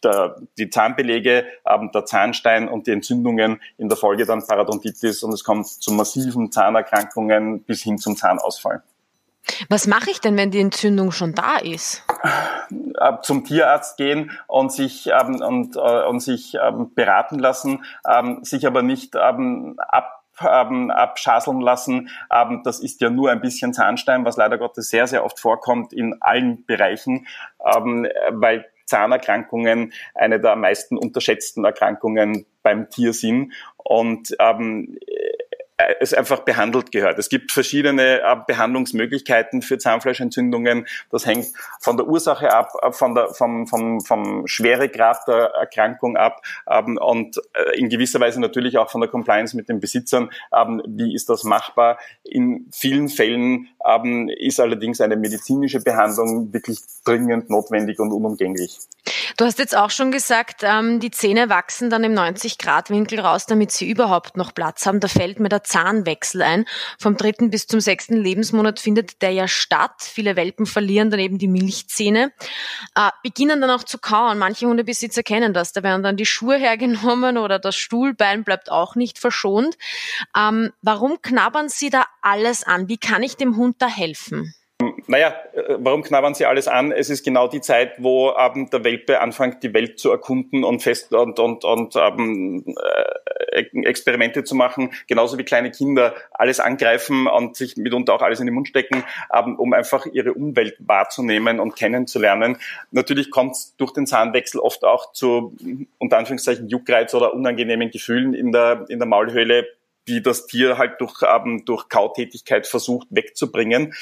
der, 0.03 0.37
die 0.57 0.69
Zahnbelege, 0.69 1.45
ähm, 1.67 1.91
der 1.93 2.05
Zahnstein 2.05 2.67
und 2.67 2.87
die 2.87 2.91
Entzündungen 2.91 3.61
in 3.77 3.89
der 3.89 3.97
Folge 3.97 4.25
dann 4.25 4.45
Parodontitis 4.45 5.23
und 5.23 5.33
es 5.33 5.43
kommt 5.43 5.67
zu 5.67 5.91
massiven 5.91 6.51
Zahnerkrankungen 6.51 7.63
bis 7.63 7.83
hin 7.83 7.97
zum 7.97 8.15
Zahnausfall. 8.15 8.83
Was 9.69 9.87
mache 9.87 10.11
ich 10.11 10.19
denn, 10.19 10.35
wenn 10.37 10.51
die 10.51 10.59
Entzündung 10.59 11.11
schon 11.11 11.33
da 11.33 11.57
ist? 11.57 12.03
Zum 13.21 13.45
Tierarzt 13.45 13.97
gehen 13.97 14.31
und 14.47 14.71
sich, 14.71 15.07
ähm, 15.07 15.41
und, 15.41 15.77
äh, 15.77 16.03
und 16.05 16.19
sich 16.19 16.55
ähm, 16.61 16.93
beraten 16.93 17.39
lassen, 17.39 17.85
ähm, 18.07 18.43
sich 18.43 18.67
aber 18.67 18.81
nicht 18.81 19.15
ähm, 19.15 19.75
ab 19.77 20.17
ähm, 20.39 20.91
abschaseln 20.91 21.61
lassen. 21.61 22.09
Ähm, 22.31 22.61
das 22.63 22.79
ist 22.79 23.01
ja 23.01 23.09
nur 23.09 23.31
ein 23.31 23.41
bisschen 23.41 23.73
Zahnstein, 23.73 24.25
was 24.25 24.37
leider 24.37 24.57
Gottes 24.57 24.89
sehr, 24.89 25.07
sehr 25.07 25.25
oft 25.25 25.39
vorkommt 25.39 25.93
in 25.93 26.17
allen 26.19 26.65
Bereichen, 26.65 27.25
ähm, 27.65 28.07
weil 28.29 28.65
Zahnerkrankungen 28.87 29.93
eine 30.15 30.39
der 30.39 30.53
am 30.53 30.61
meisten 30.61 30.97
unterschätzten 30.97 31.63
Erkrankungen 31.63 32.45
beim 32.63 32.89
Tier 32.89 33.13
sind. 33.13 33.53
Und 33.77 34.35
ähm, 34.39 34.97
äh, 35.05 35.46
es 35.99 36.13
einfach 36.13 36.39
behandelt 36.39 36.91
gehört. 36.91 37.19
Es 37.19 37.29
gibt 37.29 37.51
verschiedene 37.51 38.21
äh, 38.21 38.35
Behandlungsmöglichkeiten 38.47 39.61
für 39.61 39.77
Zahnfleischentzündungen. 39.77 40.87
Das 41.11 41.25
hängt 41.25 41.47
von 41.79 41.97
der 41.97 42.07
Ursache 42.07 42.51
ab, 42.51 42.71
äh, 42.81 42.91
von 42.91 43.13
der, 43.13 43.29
vom, 43.33 43.67
vom, 43.67 44.01
vom 44.01 44.47
Schweregrad 44.47 45.27
der 45.27 45.51
Erkrankung 45.53 46.17
ab 46.17 46.41
ähm, 46.69 46.97
und 46.97 47.39
in 47.73 47.89
gewisser 47.89 48.19
Weise 48.19 48.41
natürlich 48.41 48.77
auch 48.77 48.89
von 48.89 49.01
der 49.01 49.09
Compliance 49.09 49.55
mit 49.55 49.69
den 49.69 49.79
Besitzern. 49.79 50.31
Ähm, 50.55 50.81
wie 50.87 51.13
ist 51.13 51.29
das 51.29 51.43
machbar? 51.43 51.99
In 52.23 52.67
vielen 52.71 53.09
Fällen 53.09 53.69
ähm, 53.85 54.29
ist 54.29 54.59
allerdings 54.59 54.99
eine 55.01 55.15
medizinische 55.15 55.79
Behandlung 55.79 56.53
wirklich 56.53 56.79
dringend 57.05 57.49
notwendig 57.49 57.99
und 57.99 58.11
unumgänglich. 58.11 58.79
Du 59.35 59.45
hast 59.45 59.59
jetzt 59.59 59.75
auch 59.75 59.89
schon 59.89 60.11
gesagt, 60.11 60.61
die 60.63 61.11
Zähne 61.11 61.49
wachsen 61.49 61.89
dann 61.89 62.03
im 62.03 62.13
90-Grad-Winkel 62.13 63.19
raus, 63.19 63.45
damit 63.45 63.71
sie 63.71 63.89
überhaupt 63.89 64.37
noch 64.37 64.53
Platz 64.53 64.85
haben. 64.85 64.99
Da 64.99 65.07
fällt 65.07 65.39
mir 65.39 65.49
der 65.49 65.63
Zahnwechsel 65.63 66.41
ein. 66.41 66.65
Vom 66.99 67.17
dritten 67.17 67.49
bis 67.49 67.67
zum 67.67 67.79
sechsten 67.79 68.15
Lebensmonat 68.15 68.79
findet 68.79 69.21
der 69.21 69.31
ja 69.31 69.47
statt. 69.47 70.01
Viele 70.01 70.35
Welpen 70.35 70.65
verlieren 70.65 71.09
dann 71.09 71.19
eben 71.19 71.37
die 71.37 71.47
Milchzähne, 71.47 72.31
äh, 72.95 73.09
beginnen 73.23 73.59
dann 73.59 73.71
auch 73.71 73.83
zu 73.83 73.97
kauen. 73.97 74.37
Manche 74.37 74.67
Hundebesitzer 74.67 75.23
kennen 75.23 75.53
das. 75.53 75.73
Da 75.73 75.83
werden 75.83 76.03
dann 76.03 76.17
die 76.17 76.25
Schuhe 76.25 76.57
hergenommen 76.57 77.37
oder 77.37 77.59
das 77.59 77.75
Stuhlbein 77.75 78.43
bleibt 78.43 78.71
auch 78.71 78.95
nicht 78.95 79.19
verschont. 79.19 79.77
Ähm, 80.35 80.71
warum 80.81 81.21
knabbern 81.21 81.69
Sie 81.69 81.89
da 81.89 82.05
alles 82.21 82.63
an? 82.63 82.87
Wie 82.87 82.97
kann 82.97 83.23
ich 83.23 83.35
dem 83.35 83.57
Hund 83.57 83.77
da 83.79 83.87
helfen? 83.87 84.53
Naja, 85.07 85.33
äh, 85.53 85.75
warum 85.79 86.03
knabbern 86.03 86.35
Sie 86.35 86.45
alles 86.45 86.67
an? 86.67 86.91
Es 86.91 87.09
ist 87.09 87.23
genau 87.23 87.47
die 87.47 87.61
Zeit, 87.61 87.93
wo 87.97 88.33
ähm, 88.37 88.69
der 88.69 88.83
Welpe 88.83 89.21
anfängt, 89.21 89.63
die 89.63 89.73
Welt 89.73 89.99
zu 89.99 90.11
erkunden 90.11 90.63
und 90.63 90.83
fest 90.83 91.13
und 91.13 91.39
und 91.39 91.63
und 91.63 91.95
ähm, 91.95 92.63
äh, 93.51 93.63
Experimente 93.85 94.43
zu 94.43 94.53
machen, 94.53 94.91
genauso 95.07 95.39
wie 95.39 95.43
kleine 95.43 95.71
Kinder 95.71 96.13
alles 96.31 96.59
angreifen 96.59 97.25
und 97.25 97.55
sich 97.55 97.75
mitunter 97.77 98.13
auch 98.13 98.21
alles 98.21 98.39
in 98.39 98.45
den 98.45 98.53
Mund 98.53 98.67
stecken, 98.67 99.03
ähm, 99.33 99.57
um 99.57 99.73
einfach 99.73 100.05
ihre 100.05 100.33
Umwelt 100.33 100.75
wahrzunehmen 100.79 101.59
und 101.59 101.75
kennenzulernen. 101.75 102.57
Natürlich 102.91 103.31
kommt 103.31 103.53
es 103.53 103.75
durch 103.77 103.93
den 103.93 104.05
Zahnwechsel 104.05 104.59
oft 104.59 104.83
auch 104.83 105.11
zu 105.13 105.55
unter 105.97 106.17
Anführungszeichen 106.17 106.67
Juckreiz 106.67 107.15
oder 107.15 107.33
unangenehmen 107.33 107.89
Gefühlen 107.89 108.35
in 108.35 108.51
der 108.51 108.85
in 108.89 108.99
der 108.99 109.07
Maulhöhle 109.07 109.65
die 110.07 110.21
das 110.21 110.47
Tier 110.47 110.77
halt 110.77 110.99
durch, 110.99 111.21
ähm, 111.23 111.63
durch 111.65 111.89
Kautätigkeit 111.89 112.67
versucht 112.67 113.07
wegzubringen. 113.09 113.93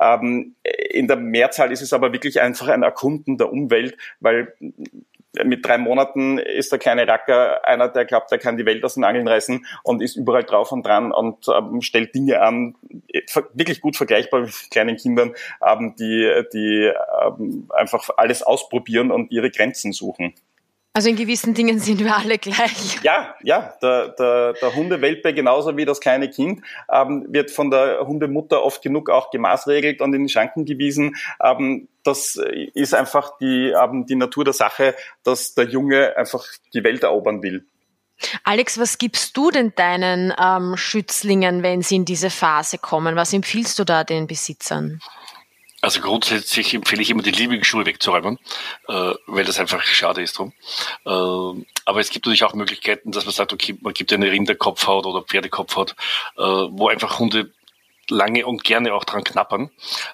Ähm, 0.00 0.54
in 0.90 1.08
der 1.08 1.16
Mehrzahl 1.16 1.72
ist 1.72 1.82
es 1.82 1.92
aber 1.92 2.12
wirklich 2.12 2.40
einfach 2.40 2.68
ein 2.68 2.82
Erkunden 2.82 3.38
der 3.38 3.52
Umwelt, 3.52 3.96
weil 4.20 4.54
mit 5.42 5.66
drei 5.66 5.78
Monaten 5.78 6.38
ist 6.38 6.70
der 6.70 6.78
kleine 6.78 7.08
Racker 7.08 7.66
einer, 7.66 7.88
der 7.88 8.04
glaubt, 8.04 8.30
er 8.30 8.38
kann 8.38 8.56
die 8.56 8.66
Welt 8.66 8.84
aus 8.84 8.94
den 8.94 9.04
Angeln 9.04 9.26
reißen 9.26 9.66
und 9.82 10.02
ist 10.02 10.16
überall 10.16 10.44
drauf 10.44 10.70
und 10.70 10.86
dran 10.86 11.10
und 11.10 11.46
ähm, 11.48 11.80
stellt 11.80 12.14
Dinge 12.14 12.40
an, 12.40 12.76
wirklich 13.52 13.80
gut 13.80 13.96
vergleichbar 13.96 14.42
mit 14.42 14.70
kleinen 14.70 14.96
Kindern, 14.96 15.34
ähm, 15.66 15.94
die, 15.98 16.30
die 16.52 16.92
ähm, 17.22 17.68
einfach 17.74 18.10
alles 18.16 18.42
ausprobieren 18.42 19.10
und 19.10 19.32
ihre 19.32 19.50
Grenzen 19.50 19.92
suchen. 19.92 20.34
Also 20.96 21.08
in 21.08 21.16
gewissen 21.16 21.54
Dingen 21.54 21.80
sind 21.80 21.98
wir 21.98 22.16
alle 22.16 22.38
gleich. 22.38 23.02
Ja, 23.02 23.34
ja, 23.42 23.74
der, 23.82 24.10
der, 24.10 24.52
der 24.52 24.76
Hundewelpe 24.76 25.34
genauso 25.34 25.76
wie 25.76 25.84
das 25.84 25.98
kleine 25.98 26.30
Kind 26.30 26.62
ähm, 26.88 27.26
wird 27.30 27.50
von 27.50 27.68
der 27.72 28.06
Hundemutter 28.06 28.62
oft 28.62 28.80
genug 28.80 29.10
auch 29.10 29.30
gemaßregelt 29.30 30.00
und 30.00 30.14
in 30.14 30.22
die 30.22 30.32
Schranken 30.32 30.64
gewiesen. 30.64 31.16
Ähm, 31.42 31.88
das 32.04 32.40
ist 32.74 32.94
einfach 32.94 33.36
die, 33.38 33.70
ähm, 33.76 34.06
die 34.06 34.14
Natur 34.14 34.44
der 34.44 34.52
Sache, 34.52 34.94
dass 35.24 35.54
der 35.54 35.64
Junge 35.64 36.16
einfach 36.16 36.44
die 36.72 36.84
Welt 36.84 37.02
erobern 37.02 37.42
will. 37.42 37.66
Alex, 38.44 38.78
was 38.78 38.98
gibst 38.98 39.36
du 39.36 39.50
denn 39.50 39.72
deinen 39.74 40.32
ähm, 40.40 40.76
Schützlingen, 40.76 41.64
wenn 41.64 41.82
sie 41.82 41.96
in 41.96 42.04
diese 42.04 42.30
Phase 42.30 42.78
kommen? 42.78 43.16
Was 43.16 43.32
empfiehlst 43.32 43.80
du 43.80 43.84
da 43.84 44.04
den 44.04 44.28
Besitzern? 44.28 45.00
Also 45.84 46.00
grundsätzlich 46.00 46.72
empfehle 46.72 47.02
ich 47.02 47.10
immer, 47.10 47.22
die 47.22 47.30
Lieblingsschuhe 47.30 47.84
wegzuräumen, 47.84 48.38
äh, 48.88 49.12
weil 49.26 49.44
das 49.44 49.60
einfach 49.60 49.82
schade 49.82 50.22
ist 50.22 50.38
drum. 50.38 50.54
Äh, 51.04 51.10
aber 51.84 52.00
es 52.00 52.08
gibt 52.08 52.24
natürlich 52.24 52.42
auch 52.44 52.54
Möglichkeiten, 52.54 53.12
dass 53.12 53.26
man 53.26 53.34
sagt, 53.34 53.52
okay, 53.52 53.76
man 53.82 53.92
gibt 53.92 54.10
eine 54.10 54.30
Rinderkopfhaut 54.30 55.04
oder 55.04 55.20
Pferdekopfhaut, 55.20 55.94
äh, 56.38 56.40
wo 56.40 56.88
einfach 56.88 57.18
Hunde 57.18 57.52
lange 58.08 58.46
und 58.46 58.64
gerne 58.64 58.94
auch 58.94 59.04
dran 59.04 59.24
knappern. 59.24 59.70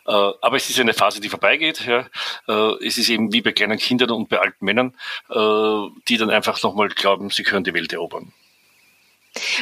Äh, 0.09 0.11
aber 0.11 0.57
es 0.57 0.69
ist 0.69 0.81
eine 0.81 0.93
Phase, 0.93 1.21
die 1.21 1.29
vorbeigeht. 1.29 1.87
Ja. 1.87 2.07
Äh, 2.49 2.85
es 2.85 2.99
ist 2.99 3.09
eben 3.09 3.33
wie 3.33 3.41
bei 3.41 3.53
kleinen 3.53 3.79
Kindern 3.79 4.11
und 4.11 4.29
bei 4.29 4.41
alten 4.41 4.65
Männern, 4.65 4.97
äh, 5.29 6.01
die 6.09 6.17
dann 6.17 6.31
einfach 6.31 6.61
nochmal 6.65 6.89
glauben, 6.89 7.31
sie 7.31 7.45
können 7.45 7.63
die 7.63 7.75
Welt 7.75 7.93
erobern. 7.93 8.33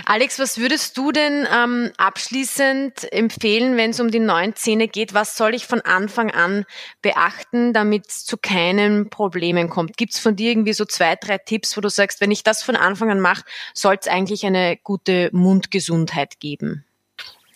Alex, 0.05 0.39
was 0.39 0.59
würdest 0.59 0.97
du 0.97 1.13
denn 1.13 1.47
ähm, 1.53 1.93
abschließend 1.97 3.13
empfehlen, 3.13 3.77
wenn 3.77 3.91
es 3.91 4.01
um 4.01 4.11
die 4.11 4.21
neuen 4.21 4.55
Zähne 4.55 4.89
geht? 4.89 5.15
Was 5.15 5.37
soll 5.37 5.55
ich 5.55 5.67
von 5.67 5.81
Anfang 5.81 6.31
an 6.31 6.65
beachten, 7.03 7.73
damit 7.73 8.09
es 8.09 8.25
zu 8.25 8.37
keinen 8.37 9.11
Problemen 9.11 9.69
kommt? 9.69 9.97
Gibt 9.97 10.15
es 10.15 10.19
von 10.19 10.37
dir 10.37 10.51
irgendwie 10.51 10.73
so 10.73 10.85
zwei, 10.85 11.17
drei 11.17 11.39
Tipps, 11.39 11.77
wo 11.77 11.81
du 11.81 11.91
sagst, 11.91 12.21
wenn 12.21 12.31
ich 12.31 12.43
das 12.43 12.63
von 12.63 12.77
Anfang 12.77 13.11
an 13.11 13.21
mache, 13.21 13.45
soll 13.75 13.97
es 14.01 14.09
eigentlich 14.09 14.45
eine 14.47 14.77
gute 14.77 15.31
Mundgesundheit 15.33 16.41
geben? 16.41 16.85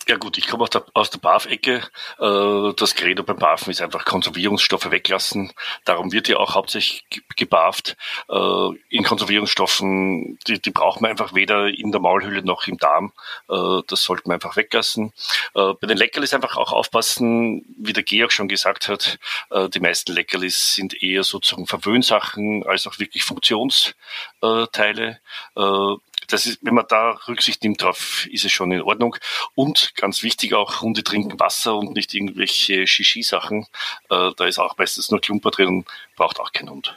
Ja 0.05 0.17
gut, 0.17 0.37
ich 0.37 0.47
komme 0.47 0.63
aus 0.63 0.69
der, 0.69 0.83
aus 0.93 1.11
der 1.11 1.19
BAF-Ecke. 1.19 1.81
Äh, 2.19 2.73
das 2.75 2.93
Credo 2.95 3.23
beim 3.23 3.37
BAFen 3.37 3.71
ist 3.71 3.81
einfach 3.81 4.03
Konservierungsstoffe 4.03 4.91
weglassen. 4.91 5.53
Darum 5.85 6.11
wird 6.11 6.27
ja 6.27 6.35
auch 6.37 6.55
hauptsächlich 6.55 7.05
gebarft. 7.37 7.95
Äh, 8.29 8.69
in 8.89 9.05
Konservierungsstoffen, 9.05 10.37
die, 10.45 10.61
die 10.61 10.71
braucht 10.71 10.99
man 10.99 11.11
einfach 11.11 11.33
weder 11.33 11.67
in 11.67 11.93
der 11.93 12.01
Maulhülle 12.01 12.43
noch 12.43 12.67
im 12.67 12.77
Darm. 12.77 13.13
Äh, 13.49 13.81
das 13.87 14.03
sollte 14.03 14.23
man 14.27 14.35
einfach 14.35 14.57
weglassen. 14.57 15.13
Bei 15.53 15.75
den 15.87 15.97
Leckerlis 15.97 16.33
einfach 16.33 16.57
auch 16.57 16.73
aufpassen, 16.73 17.63
wie 17.77 17.93
der 17.93 18.03
Georg 18.03 18.31
schon 18.31 18.47
gesagt 18.47 18.89
hat, 18.89 19.19
die 19.73 19.79
meisten 19.79 20.13
Leckerlis 20.13 20.75
sind 20.75 21.01
eher 21.01 21.23
sozusagen 21.23 21.67
Verwöhnsachen 21.67 22.65
als 22.65 22.87
auch 22.87 22.97
wirklich 22.99 23.23
Funktionsteile 23.23 25.19
das 26.27 26.45
ist, 26.45 26.59
wenn 26.61 26.73
man 26.73 26.85
da 26.87 27.11
Rücksicht 27.27 27.63
nimmt 27.63 27.81
drauf, 27.81 28.27
ist 28.31 28.45
es 28.45 28.51
schon 28.51 28.71
in 28.71 28.81
Ordnung. 28.81 29.15
Und 29.55 29.95
ganz 29.95 30.23
wichtig 30.23 30.53
auch, 30.53 30.81
Hunde 30.81 31.03
trinken 31.03 31.39
Wasser 31.39 31.75
und 31.75 31.93
nicht 31.93 32.13
irgendwelche 32.13 32.87
Shishi-Sachen. 32.87 33.67
Äh, 34.09 34.31
da 34.35 34.45
ist 34.45 34.59
auch 34.59 34.77
meistens 34.77 35.11
nur 35.11 35.21
Klumper 35.21 35.51
drin, 35.51 35.85
braucht 36.15 36.39
auch 36.39 36.51
kein 36.51 36.69
Hund. 36.69 36.95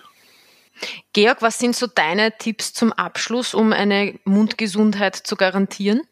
Georg, 1.12 1.40
was 1.40 1.58
sind 1.58 1.74
so 1.74 1.86
deine 1.86 2.36
Tipps 2.36 2.74
zum 2.74 2.92
Abschluss, 2.92 3.54
um 3.54 3.72
eine 3.72 4.18
Mundgesundheit 4.24 5.16
zu 5.16 5.36
garantieren? 5.36 6.02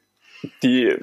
Die 0.63 0.97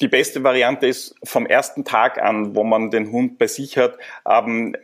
die 0.00 0.08
beste 0.08 0.42
Variante 0.42 0.86
ist 0.86 1.14
vom 1.22 1.46
ersten 1.46 1.84
Tag 1.84 2.20
an, 2.20 2.54
wo 2.54 2.64
man 2.64 2.90
den 2.90 3.12
Hund 3.12 3.38
bei 3.38 3.46
sich 3.46 3.76
hat, 3.76 3.98
ähm, 4.26 4.74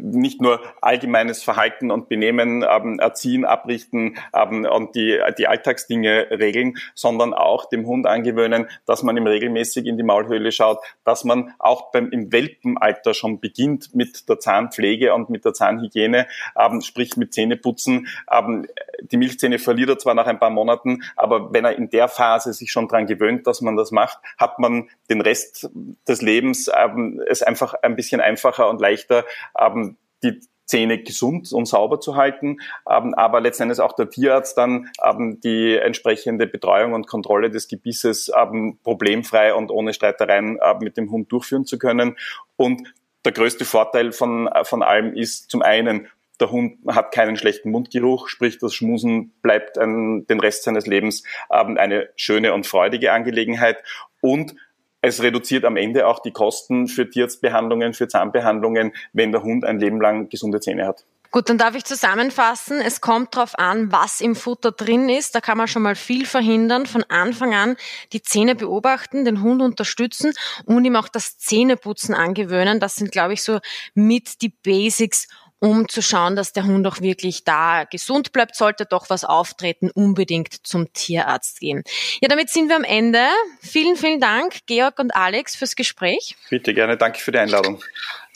nicht 0.00 0.40
nur 0.40 0.60
allgemeines 0.80 1.42
Verhalten 1.42 1.90
und 1.90 2.08
Benehmen 2.08 2.64
ähm, 2.68 2.98
erziehen, 2.98 3.44
abrichten 3.44 4.16
ähm, 4.34 4.66
und 4.66 4.94
die, 4.94 5.20
die 5.38 5.46
Alltagsdinge 5.46 6.28
regeln, 6.30 6.76
sondern 6.94 7.34
auch 7.34 7.68
dem 7.68 7.86
Hund 7.86 8.06
angewöhnen, 8.06 8.68
dass 8.86 9.02
man 9.02 9.16
ihm 9.16 9.26
regelmäßig 9.26 9.86
in 9.86 9.96
die 9.96 10.02
Maulhöhle 10.02 10.52
schaut, 10.52 10.78
dass 11.04 11.24
man 11.24 11.52
auch 11.58 11.90
beim, 11.92 12.10
im 12.10 12.32
Welpenalter 12.32 13.14
schon 13.14 13.40
beginnt 13.40 13.94
mit 13.94 14.28
der 14.28 14.38
Zahnpflege 14.38 15.14
und 15.14 15.30
mit 15.30 15.44
der 15.44 15.54
Zahnhygiene, 15.54 16.26
ähm, 16.58 16.80
sprich 16.80 17.16
mit 17.16 17.34
Zähneputzen. 17.34 18.08
Ähm, 18.30 18.66
die 19.00 19.16
Milchzähne 19.16 19.58
verliert 19.58 19.90
er 19.90 19.98
zwar 19.98 20.14
nach 20.14 20.26
ein 20.26 20.38
paar 20.38 20.50
Monaten, 20.50 21.02
aber 21.16 21.52
wenn 21.52 21.64
er 21.64 21.76
in 21.76 21.90
der 21.90 22.08
Phase 22.08 22.52
sich 22.52 22.70
schon 22.70 22.88
dran 22.88 23.06
gewöhnt, 23.06 23.46
dass 23.46 23.60
man 23.60 23.76
das 23.76 23.90
macht, 23.90 24.18
hat 24.38 24.58
man 24.58 24.88
den 25.10 25.20
Rest 25.20 25.70
des 26.08 26.22
Lebens 26.22 26.70
ähm, 26.74 27.22
es 27.28 27.42
einfach 27.42 27.74
ein 27.82 27.96
bisschen 27.96 28.20
einfacher 28.20 28.68
und 28.68 28.80
leichter, 28.80 29.24
ähm, 29.58 29.83
die 30.24 30.40
Zähne 30.66 31.02
gesund 31.02 31.52
und 31.52 31.66
sauber 31.66 32.00
zu 32.00 32.16
halten, 32.16 32.58
ähm, 32.90 33.14
aber 33.14 33.40
letzten 33.40 33.64
Endes 33.64 33.80
auch 33.80 33.92
der 33.92 34.08
Tierarzt 34.08 34.56
dann 34.56 34.90
ähm, 35.04 35.40
die 35.42 35.76
entsprechende 35.76 36.46
Betreuung 36.46 36.94
und 36.94 37.06
Kontrolle 37.06 37.50
des 37.50 37.68
Gebisses 37.68 38.30
ähm, 38.36 38.78
problemfrei 38.82 39.54
und 39.54 39.70
ohne 39.70 39.92
Streitereien 39.92 40.58
mit 40.80 40.96
dem 40.96 41.10
Hund 41.10 41.30
durchführen 41.30 41.66
zu 41.66 41.78
können. 41.78 42.16
Und 42.56 42.94
der 43.24 43.32
größte 43.32 43.64
Vorteil 43.64 44.12
von, 44.12 44.48
von 44.64 44.82
allem 44.82 45.14
ist 45.14 45.50
zum 45.50 45.62
einen, 45.62 46.08
der 46.40 46.50
Hund 46.50 46.78
hat 46.88 47.12
keinen 47.12 47.36
schlechten 47.36 47.70
Mundgeruch, 47.70 48.28
sprich 48.28 48.58
das 48.58 48.74
Schmusen 48.74 49.32
bleibt 49.40 49.78
ein, 49.78 50.26
den 50.26 50.40
Rest 50.40 50.64
seines 50.64 50.86
Lebens 50.86 51.22
eine 51.48 52.08
schöne 52.16 52.52
und 52.52 52.66
freudige 52.66 53.12
Angelegenheit. 53.12 53.82
Und 54.20 54.56
es 55.04 55.22
reduziert 55.22 55.64
am 55.64 55.76
Ende 55.76 56.06
auch 56.06 56.20
die 56.20 56.32
Kosten 56.32 56.88
für 56.88 57.08
Tierarztbehandlungen, 57.08 57.94
für 57.94 58.08
Zahnbehandlungen, 58.08 58.92
wenn 59.12 59.32
der 59.32 59.42
Hund 59.42 59.64
ein 59.64 59.78
Leben 59.78 60.00
lang 60.00 60.28
gesunde 60.28 60.60
Zähne 60.60 60.86
hat. 60.86 61.04
Gut, 61.30 61.48
dann 61.48 61.58
darf 61.58 61.74
ich 61.74 61.84
zusammenfassen. 61.84 62.80
Es 62.80 63.00
kommt 63.00 63.34
darauf 63.34 63.58
an, 63.58 63.90
was 63.90 64.20
im 64.20 64.36
Futter 64.36 64.70
drin 64.70 65.08
ist. 65.08 65.34
Da 65.34 65.40
kann 65.40 65.58
man 65.58 65.66
schon 65.66 65.82
mal 65.82 65.96
viel 65.96 66.26
verhindern. 66.26 66.86
Von 66.86 67.02
Anfang 67.08 67.54
an 67.54 67.76
die 68.12 68.22
Zähne 68.22 68.54
beobachten, 68.54 69.24
den 69.24 69.42
Hund 69.42 69.60
unterstützen 69.60 70.32
und 70.64 70.84
ihm 70.84 70.94
auch 70.94 71.08
das 71.08 71.36
Zähneputzen 71.38 72.14
angewöhnen. 72.14 72.78
Das 72.78 72.94
sind, 72.94 73.10
glaube 73.10 73.32
ich, 73.32 73.42
so 73.42 73.58
mit 73.94 74.42
die 74.42 74.50
Basics, 74.50 75.26
um 75.64 75.88
zu 75.88 76.02
schauen, 76.02 76.36
dass 76.36 76.52
der 76.52 76.64
Hund 76.64 76.86
auch 76.86 77.00
wirklich 77.00 77.44
da 77.44 77.84
gesund 77.84 78.32
bleibt. 78.32 78.54
Sollte 78.54 78.84
doch 78.84 79.08
was 79.08 79.24
auftreten, 79.24 79.90
unbedingt 79.90 80.66
zum 80.66 80.92
Tierarzt 80.92 81.60
gehen. 81.60 81.82
Ja, 82.20 82.28
damit 82.28 82.50
sind 82.50 82.68
wir 82.68 82.76
am 82.76 82.84
Ende. 82.84 83.24
Vielen, 83.62 83.96
vielen 83.96 84.20
Dank, 84.20 84.66
Georg 84.66 84.98
und 84.98 85.16
Alex, 85.16 85.56
fürs 85.56 85.74
Gespräch. 85.74 86.36
Bitte 86.50 86.74
gerne. 86.74 86.98
Danke 86.98 87.18
für 87.18 87.32
die 87.32 87.38
Einladung. 87.38 87.82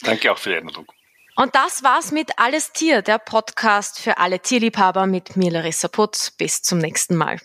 Danke 0.01 0.31
auch 0.31 0.39
für 0.39 0.49
die 0.49 0.55
Einladung. 0.55 0.87
Und 1.35 1.53
das 1.53 1.83
war's 1.83 2.11
mit 2.11 2.31
Alles 2.37 2.71
Tier, 2.71 3.03
der 3.03 3.19
Podcast 3.19 3.99
für 3.99 4.17
alle 4.17 4.39
Tierliebhaber 4.39 5.05
mit 5.05 5.37
mir, 5.37 5.51
Larissa 5.51 5.87
Putz. 5.87 6.31
Bis 6.31 6.63
zum 6.63 6.79
nächsten 6.79 7.15
Mal. 7.15 7.37